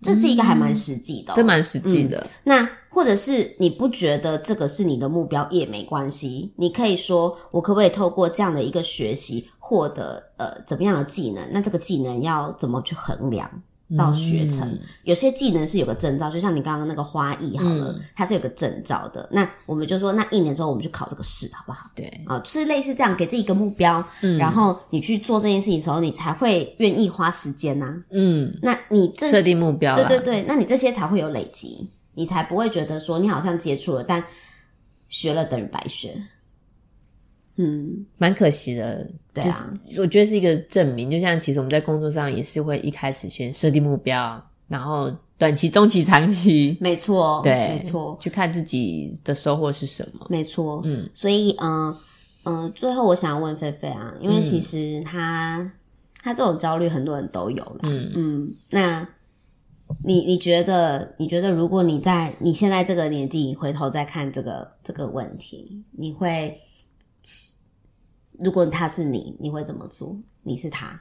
[0.02, 2.18] 这是一个还蛮实际的、哦，这蛮实际的。
[2.18, 11.46] 嗯、那或者是你不觉得这个是你的目标也没关系，你可以说我可不可以透过这样的一个学习获得呃怎么样的技能？
[11.52, 13.62] 那这个技能要怎么去衡量？
[13.96, 19.28] 到学成，嗯、有些技能是有个证照，就像你刚刚那个花艺好了，嗯、它是有个证照的。
[19.32, 21.90] 那我们就说，那一年之后我们去考这个试，好不好？
[21.94, 27.96] 对，啊，是类似这样，给自己一个目标，嗯，然后你去做这件事情的时候，你才会愿意花时间呐、啊。
[28.10, 34.22] 嗯，那你这设定目标，对对对，那你这些才会有累积，你才不会觉得说你好像接触了，但
[35.08, 36.14] 学了等于白学。
[37.62, 41.10] 嗯，蛮可惜的，对啊，我觉得是一个证明。
[41.10, 51.06] 就像其实我们在工作上也是会一开始先设定目标，然后短期、中期、长期，没错，对，没错，去看自己的收获是什么，没错，嗯。
[51.12, 52.00] 所以，嗯、呃、
[52.44, 55.70] 嗯、呃，最后我想要问菲菲啊，因为其实他、嗯、
[56.22, 58.54] 他这种焦虑很多人都有啦，嗯嗯。
[58.70, 59.06] 那
[60.02, 66.58] 你你觉得，你觉得如果你在你现在这个年纪回头再看这个这个问题，你会？
[68.42, 70.16] 如果他是你，你会怎么做？
[70.42, 70.98] 你是他，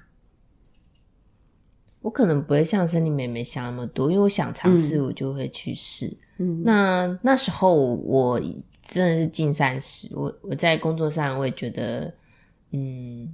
[2.01, 6.17] 我可能不会像森林妹妹想那么多，因为我想尝试，我就会去试。
[6.37, 8.39] 嗯，那那时候我
[8.81, 12.13] 真的是进三十，我我在工作上我也觉得，
[12.71, 13.33] 嗯，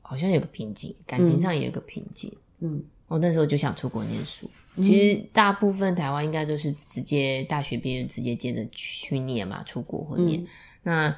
[0.00, 2.34] 好像有个瓶颈，感情上也有个瓶颈。
[2.60, 4.50] 嗯，我那时候就想出国念书。
[4.76, 10.40] 嗯，其实大部分台湾应该都是直接大学毕业直接接着去念嘛，出国或念。
[10.40, 10.46] 嗯，
[10.82, 11.16] 那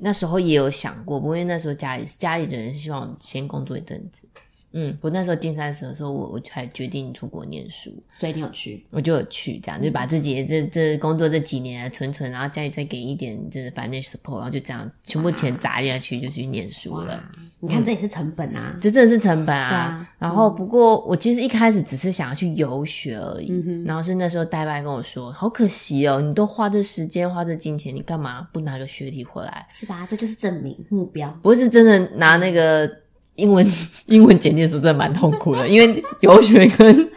[0.00, 4.28] 那时候也有想过，不过因为那时候家里家里的人希望先工作一阵子，
[4.78, 17.22] 嗯，嗯，我那时候进三十的时候，我我才决定出国念书，所以你有去，我就有去，这样就把自己这这工作这几年存存，然后家里再给一点就是 financial support，然后就这样全部钱砸下去就去念书了。
[17.60, 19.68] 你看这也是成本啊，这真的是成本啊。
[19.68, 29.66] 啊然后不过我其实一开始只是想要去游学而已，嗯、然后是那时候代办跟我说，好可惜哦，你都花这时间花这金钱，你干嘛不拿个学历回来？
[29.68, 30.06] 是吧？
[30.08, 32.88] 这就是证明目标，不是真的拿那个。
[33.38, 33.66] 英文
[34.06, 37.10] 英文简介的时候真的蛮痛苦的，因为游学跟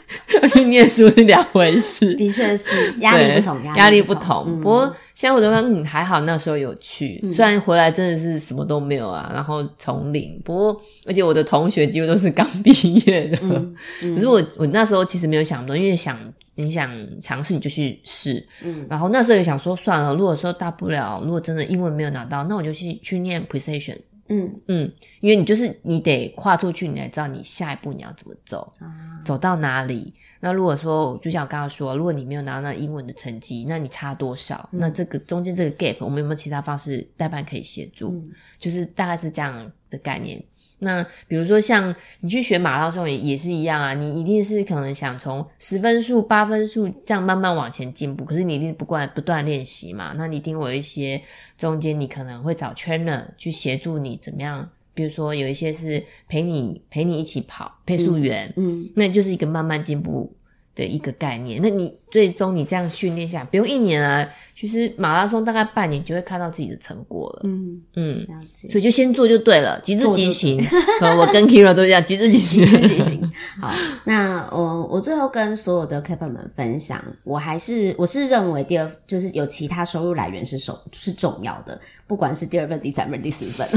[0.49, 2.13] 去念书是两回事。
[2.15, 4.45] 的确是压力不同，压力不同。
[4.47, 10.39] 嗯、不过现在我觉得嗯还好，那时候有去，嗯、虽然回来真的是什么都没有啊，然后从零。
[10.45, 12.71] 不过而且我的同学几乎都是刚毕
[13.05, 16.17] 业的，嗯嗯、可是我我那时候其实没有想多，因为想
[16.55, 18.45] 你想尝试你就去试。
[18.63, 23.97] 嗯，然后那时候也想说算了，如果说大不了，如果真的英文没有拿到，那我就去去念 Precision。
[24.33, 30.13] 嗯嗯，因为你就是你得跨出去，你才知道你下一步你要怎么走，啊、走到哪里。
[30.39, 34.69] 那如果说，就像我刚刚说，如果你没有拿到那英文的成绩，那你差多少？
[34.71, 38.11] 嗯、那这个中间这个 gap，我们有没有其他方式代办可以协助？
[38.11, 40.41] 嗯、就是大概是这样的概念。
[40.83, 51.21] 那比如说像你去学马拉松也也是一样啊，你一定是可能想从十分数、八分数这样慢慢往前进步，可是你一定不断不断练习嘛，那你一定会有一些
[51.55, 60.33] 中间你可能会找 trainer 去协助你怎么样，比如说有一些是陪你陪你一起跑配速员，嗯，嗯，那就是一个慢慢进步
[60.73, 67.41] 的一个概念，那你最终你这样训练下来，不用一年啊，其实马拉松大概半年就会看到自己的成果了。
[67.45, 68.69] 嗯嗯，了解。
[68.69, 70.61] 所以就先做就对了，即自即行。
[71.17, 73.31] 我跟 Kira 都一样，即自即行，即自即行。
[73.61, 73.71] 好，
[74.03, 83.67] 那我我最后跟所有的 Keeper 们分享，我还是我是认为第二就是有其他收入来源是首是重要的，不管是第二份、第三份、第四份，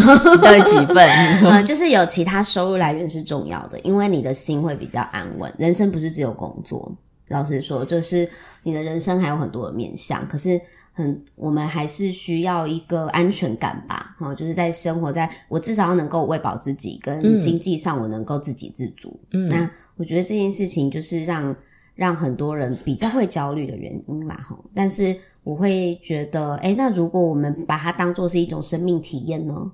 [0.42, 1.08] 到底几份？
[1.48, 5.52] 呃，就是有其他收入来源是重要的，因为你的心会比较安稳。
[5.56, 6.92] 人生不是只有工作。
[7.28, 8.28] 老实说，就是
[8.62, 10.60] 你的人生还有很多的面向，可是
[10.92, 19.18] 很我们还是需要一个安全感吧，哈，就是在生活在我至少要能够喂饱自己，跟经济上我能够自给自足。
[19.32, 21.56] 嗯，那我觉得这件事情就是让
[21.94, 24.56] 让很多人比较会焦虑的原因啦，哈。
[24.74, 29.72] 但是我会觉得，诶，那如果我们把它当做是一种生命体验呢？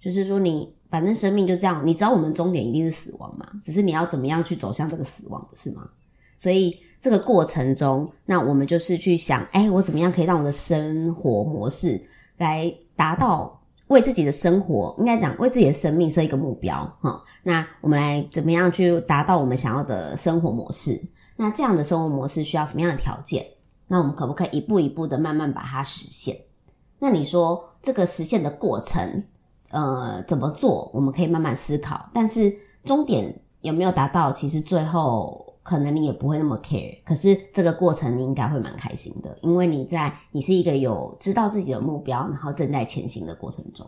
[0.00, 5.90] 就是说，你反正生命就这样，你知道我们终点一定是死亡嘛，只是你要怎么样去走向这个死亡，不是吗？
[6.38, 6.74] 所以。
[7.06, 12.04] 这个过程中，那我们就是去想，哎，我怎么样可以让我的生活模式
[12.38, 17.22] 来达到为自己的生活，应该讲为自己的生命设一个目标，哈。
[17.44, 21.00] 那我们来怎么样去达到我们想要的生活模式？
[21.36, 23.46] 那这样的生活模式需要什么样的条件？
[23.86, 26.36] 那我们可不可以一步一步的慢慢把它实现？
[26.98, 29.22] 那你说这个实现的过程，
[29.70, 30.90] 呃，怎么做？
[30.92, 32.52] 我们可以慢慢思考，但是
[32.84, 34.32] 终点有没有达到？
[34.32, 35.45] 其实最后。
[35.66, 43.84] 可能你也不会那么 care，可是这个过程你应该会蛮开心的，因为你在你是一个有知道自己的目标，然后正在前行的过程中。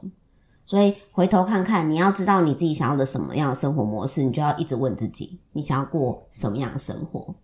[0.64, 7.34] 所以回头看看，你要知道你自己想要的什么样的生活模式，你就要一直问自己，你想要过什么样的生活？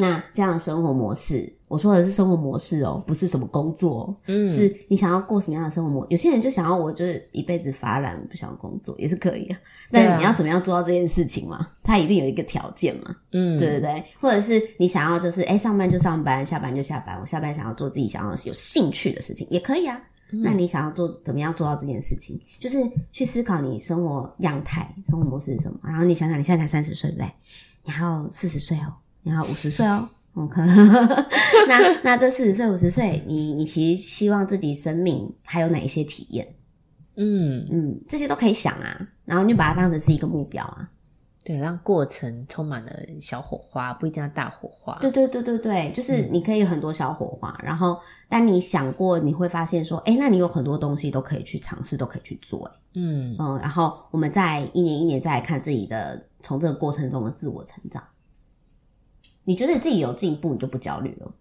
[0.00, 6.08] 那这样的生活模式，我说的是生活模式哦，不是什么工作，嗯，是你想要过什么样的生活模式？
[6.10, 9.58] 有些人就想要我就是一辈子发懒，不想工作也是可以啊。
[9.90, 11.68] 但你要怎么样做到这件事情嘛？
[11.82, 14.04] 它一定有一个条件嘛，嗯，对不对？
[14.20, 17.18] 或者是你想要就是诶上班就上班，下班就下班。
[17.20, 20.00] 我下班想要做自己想要有兴趣的事情也可以啊。
[20.32, 22.40] 嗯，那你想要做怎么样做到这件事情？
[22.58, 22.78] 就是
[23.12, 25.78] 去思考你生活样态、生活模式是什么。
[25.82, 27.32] 然后你想想，你现在才三十岁对不对？
[27.84, 28.94] 你还有四十岁哦。
[29.22, 30.60] 你要五十岁哦，OK。
[31.68, 36.46] 那那这四十岁、五十岁，你你其实希望自己生命还有哪一些体验？
[37.16, 40.88] 嗯嗯，这些都可以想啊，然后你就把它当成是一个目标啊。
[41.42, 44.96] 对，让过程充满了小火花，不一定要大火花。
[45.00, 47.98] 对对对对对，就是你可以有很多小火花，嗯、然后
[48.28, 52.70] 当你想过，你会发现说，哎，那你有很多东西都可以去尝试，都可以去做。
[52.94, 58.02] 嗯嗯，然后我们再一年一年再来看自己的从这个过程中的自我成长。
[59.44, 61.32] 你觉得自己有进步，你就不焦虑了。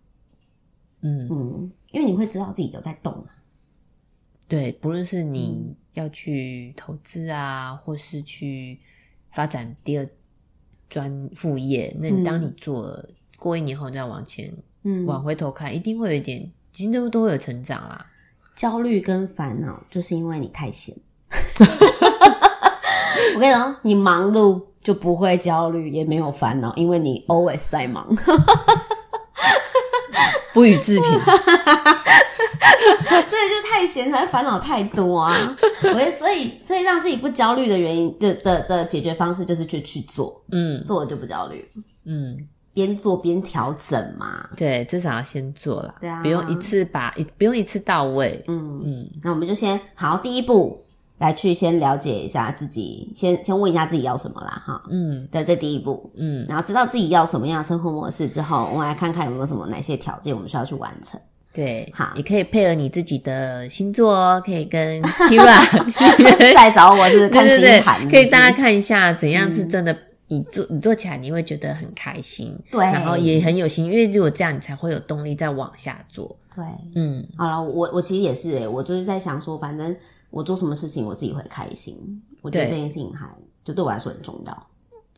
[1.02, 3.26] 嗯嗯，因为你会知道自己有在动。
[4.48, 8.80] 对，不论是你要去投资啊，嗯、或是去
[9.32, 10.10] 发展第二
[10.90, 14.52] 专副业，那你当你做了，嗯、过一年后再往前，
[14.84, 18.08] 嗯，往回头看，一定会有一点，其实都都会有成长啦。
[18.56, 20.96] 焦虑跟烦恼，就是因为你太闲。
[23.36, 24.69] 我跟你说，你忙碌。
[24.90, 28.04] 就不会焦虑，也没有烦恼，因为你 always 在忙，
[30.52, 31.06] 不予置评。
[33.30, 35.56] 这就太闲才烦恼太多啊！
[35.94, 41.64] 我也所以所以让自己不焦虑的原因的的的解决方式就是去去做，嗯，做了就不焦虑，
[42.06, 42.36] 嗯，
[42.74, 48.82] 边做边调整嘛，对，至少要先做了，对啊，不用一次把一不用一次到位，嗯。
[48.84, 50.84] 嗯，那我们就先好第一步
[51.20, 61.20] 来去先了解一下自己，先先问一下自己要什么啦，哈，嗯，对，这第一步，嗯，然后知道自己要什么样的生活模式之后，我们来看看有没有什么哪些条件我们需要去完成。
[61.52, 65.58] 对，好，也可以配合你自己的星座哦，可以跟 Keira
[66.56, 69.94] 再找我，就是看星盘，可以大家看一下怎样是真的，
[70.28, 76.34] 你做你做起来你会觉得很开心，对，然后也很有心，因为如果这样，你才会有动力再往下做。
[76.56, 76.64] 对，
[76.94, 79.94] 嗯，好了，我我其实也是诶，我就是在想说，反正
[80.30, 83.28] 我做什么事情我自己会开心，我觉得这件事情还
[83.64, 84.68] 就对我来说很重要，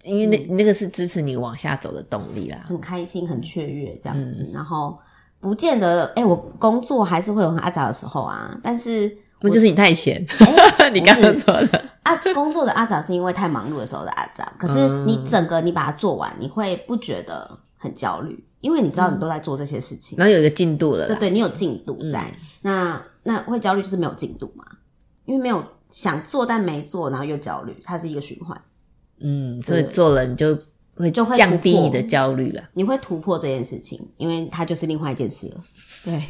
[0.03, 4.97] 因为那那个是支持你往下走的动力啦，很开心，很雀跃这样子，然后。
[5.43, 8.55] 不见得，哎、欸，我工作还是会有很阿杂的时候啊。
[8.61, 10.23] 但是，那就是你太闲。
[10.37, 14.53] 欸、 你刚刚说的啊，工作的阿杂是因为太忙碌的时候的阿杂。
[14.59, 21.07] 可是你整个你把它做完，你会不觉得很焦虑，因为你知道你都在做这些事情，嗯、然后有一个进度了。
[21.07, 22.21] 对对，你有进度在。
[22.21, 24.63] 嗯、那那会焦虑就是没有进度嘛？
[25.31, 28.61] 因为没有想做但没做，然后又焦虑，它是一个循环。
[29.19, 30.57] 嗯，所以做了你就。
[30.93, 35.57] 会就会降低你的焦虑了，你会突破这件事情，因为它就是另外一件事了。
[36.03, 36.21] 对，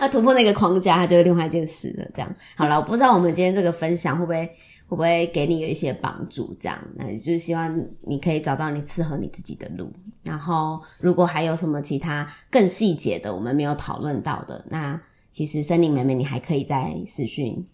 [0.00, 2.04] 那突破那个框架，它就是另外一件事了。
[2.12, 4.44] 这样好了，我不知道我们今天这个分享会不会
[4.88, 6.54] 会不会给你有一些帮助？
[6.58, 9.90] 这样，那就是希望你可以找到你适合你自己的路。
[10.24, 15.00] 然后，如果还有什么其他更细节的，我们没有讨论到的，那
[15.30, 17.66] 其实森林妹妹，你还可以再私讯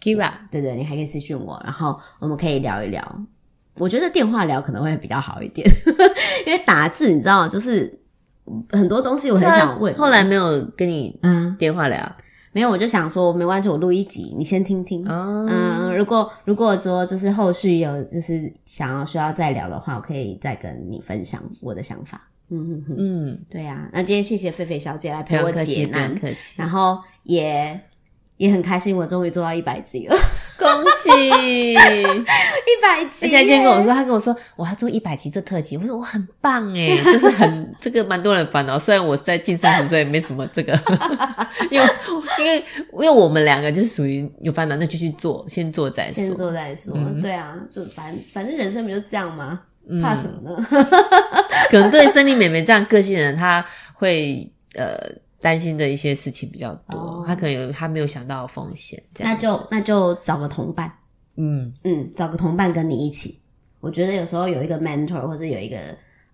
[0.00, 3.26] Keira，对对，你还可以私讯我，然后我们可以聊一聊。
[3.74, 5.66] 我觉得电话聊可能会比较好一点，
[6.46, 8.00] 因为打字你知道，就是
[8.70, 9.94] 很多东西我很想问。
[9.94, 15.06] 后来没有跟你嗯电话聊，嗯，没有，我就想说没关系，我录一集，你先听听。
[15.08, 22.20] 哦、嗯，如果如果说就是后续有就是想要需要再聊的话，我可以再跟你分享我的想法。
[22.50, 23.90] 嗯嗯嗯，嗯对呀，啊。
[23.92, 27.80] 那今天谢谢菲菲小姐来陪我解难，客气，然后也
[28.36, 30.16] 也很开心，我终于做到一百集了。
[30.60, 31.74] 恭喜 一
[32.82, 33.24] 百集！
[33.24, 38.78] 而且他今天跟我说，他跟我说我要做一百集这特辑，我说我很棒诶， 就是很这个蛮多人烦恼。
[38.78, 40.78] 虽然我在近三十岁，没什么这个，
[41.70, 41.86] 因为
[42.40, 46.92] 因为因为我们两个就是属于有烦恼，那就去做，先做再说，先做再说。
[46.94, 49.62] 嗯、对啊，就反反正人生不就这样吗？
[50.02, 50.66] 怕什么呢？
[51.70, 53.64] 可能对森林妹妹这样个性的人，他
[53.94, 54.96] 会呃。
[55.42, 60.92] 担心的一些事情比较多，哦、他可能有他没有想到的风险，那就那就找个同伴，
[61.36, 63.40] 嗯嗯，找个同伴跟你一起。
[63.80, 65.78] 我觉得有时候有一个 mentor 或者有一个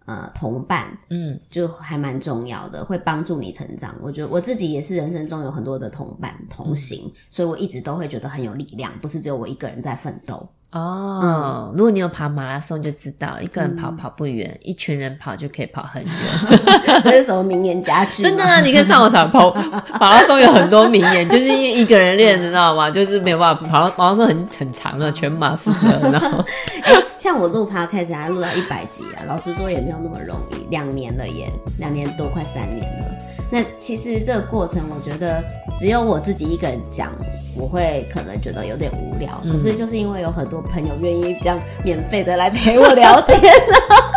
[0.06, 3.94] 呃同伴，嗯，就还蛮重要的，会帮助你成长。
[4.02, 10.48] 我觉得我自己也是人生中有很多的同伴同行，嗯、所以我一直都会觉得很有力量，不是只有我一个人在奋斗。
[10.72, 16.12] 哦，如果你有跑马拉松，就知道一个人跑跑不远，一群人跑就可以跑很远。
[17.02, 18.22] 这是什么名言佳句？
[18.22, 19.54] 真的啊，你可以上网查跑
[19.98, 22.90] 马拉松有很多名言，就是因为一个人练，你知道吗？
[22.90, 26.44] 就是没有办法跑马拉松很很长的全马式的，然后
[27.16, 33.14] 像我录 podcast 还录到一百集啊，老实说也没有那么容易，两年了耶，两年多快三年了。
[33.50, 35.42] 那其实这个过程，我觉得
[35.76, 37.12] 只有我自己一个人讲，
[37.58, 39.40] 我会可能觉得有点无聊。
[39.44, 43.52] 嗯、可是就是因为有很多朋友愿意这样免费的来陪我聊天，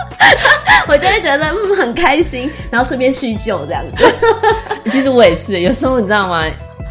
[0.88, 4.04] 我就会觉得嗯很开心，然后顺便叙旧这样子。
[4.92, 6.44] 其实我也是，有时候你知道吗？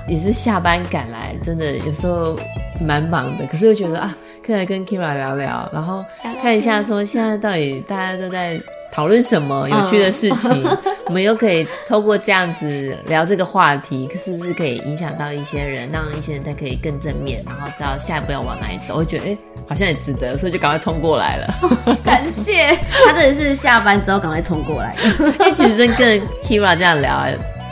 [0.08, 2.38] 也是下班赶来，真的有时候
[2.80, 4.16] 蛮忙的，可是又觉得啊。
[4.48, 6.02] 可以来跟 Keira 聊聊，然后
[6.40, 8.58] 看一下说现在到底大家都在
[8.90, 19.38] 讨论什么有趣的事情，嗯、 我们又可以透过这样子聊这个话题，是不是可以影响到一些人，让一些人他可以更正面，然后知道下一步要往哪里走，会觉得哎，
[19.68, 21.54] 好像也值得，所以就赶快冲过来了。
[21.84, 22.74] 哦、 感谢
[23.04, 27.26] 他，真的是下班之后赶快冲过来，因为其实真跟 Keira 这样聊。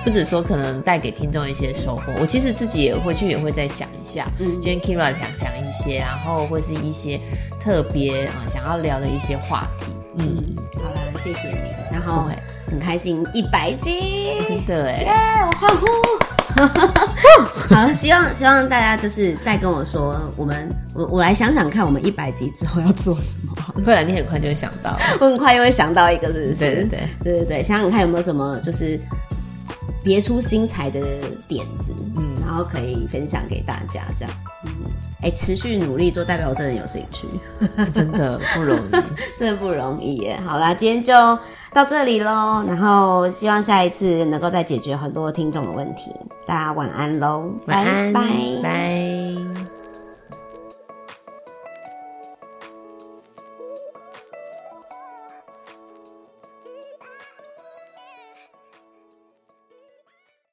[0.07, 7.21] 不止说可能带给听众一些收获，我其实自己也回去也会再想一下，嗯，今天 Keira 想讲一些，然后或是一些
[7.59, 9.87] 特别啊想要聊的一些话题，
[10.19, 12.29] 嗯，好啦，谢谢你，然后
[12.71, 15.11] 很开心一百集，真的哎，耶，
[15.45, 26.65] 我欢呼， 好，希望希望大家就是再跟我说，我们我我来想想看，我们一百集之后要做什么，不然你很快就会想到， 我很快又会想到一个，是不是？
[26.65, 27.01] 对对对。
[27.25, 29.01] 对对对，想想看有没有什么就是。
[30.03, 31.01] 别出心裁的
[31.49, 34.35] 点子，嗯，然后可以分享给大家，这样，
[34.65, 34.73] 嗯，
[35.23, 37.27] 哎，持续努力做，代表我真的有兴趣，
[37.93, 38.91] 真的不容易，
[39.39, 40.39] 真的不容易耶。
[40.47, 41.13] 好啦，今天就
[41.73, 46.13] 到这里喽，然后希望下一次能够再解决很多听众的问题。
[46.47, 48.23] 大家晚安喽，晚安，拜。
[48.63, 49.76] 拜。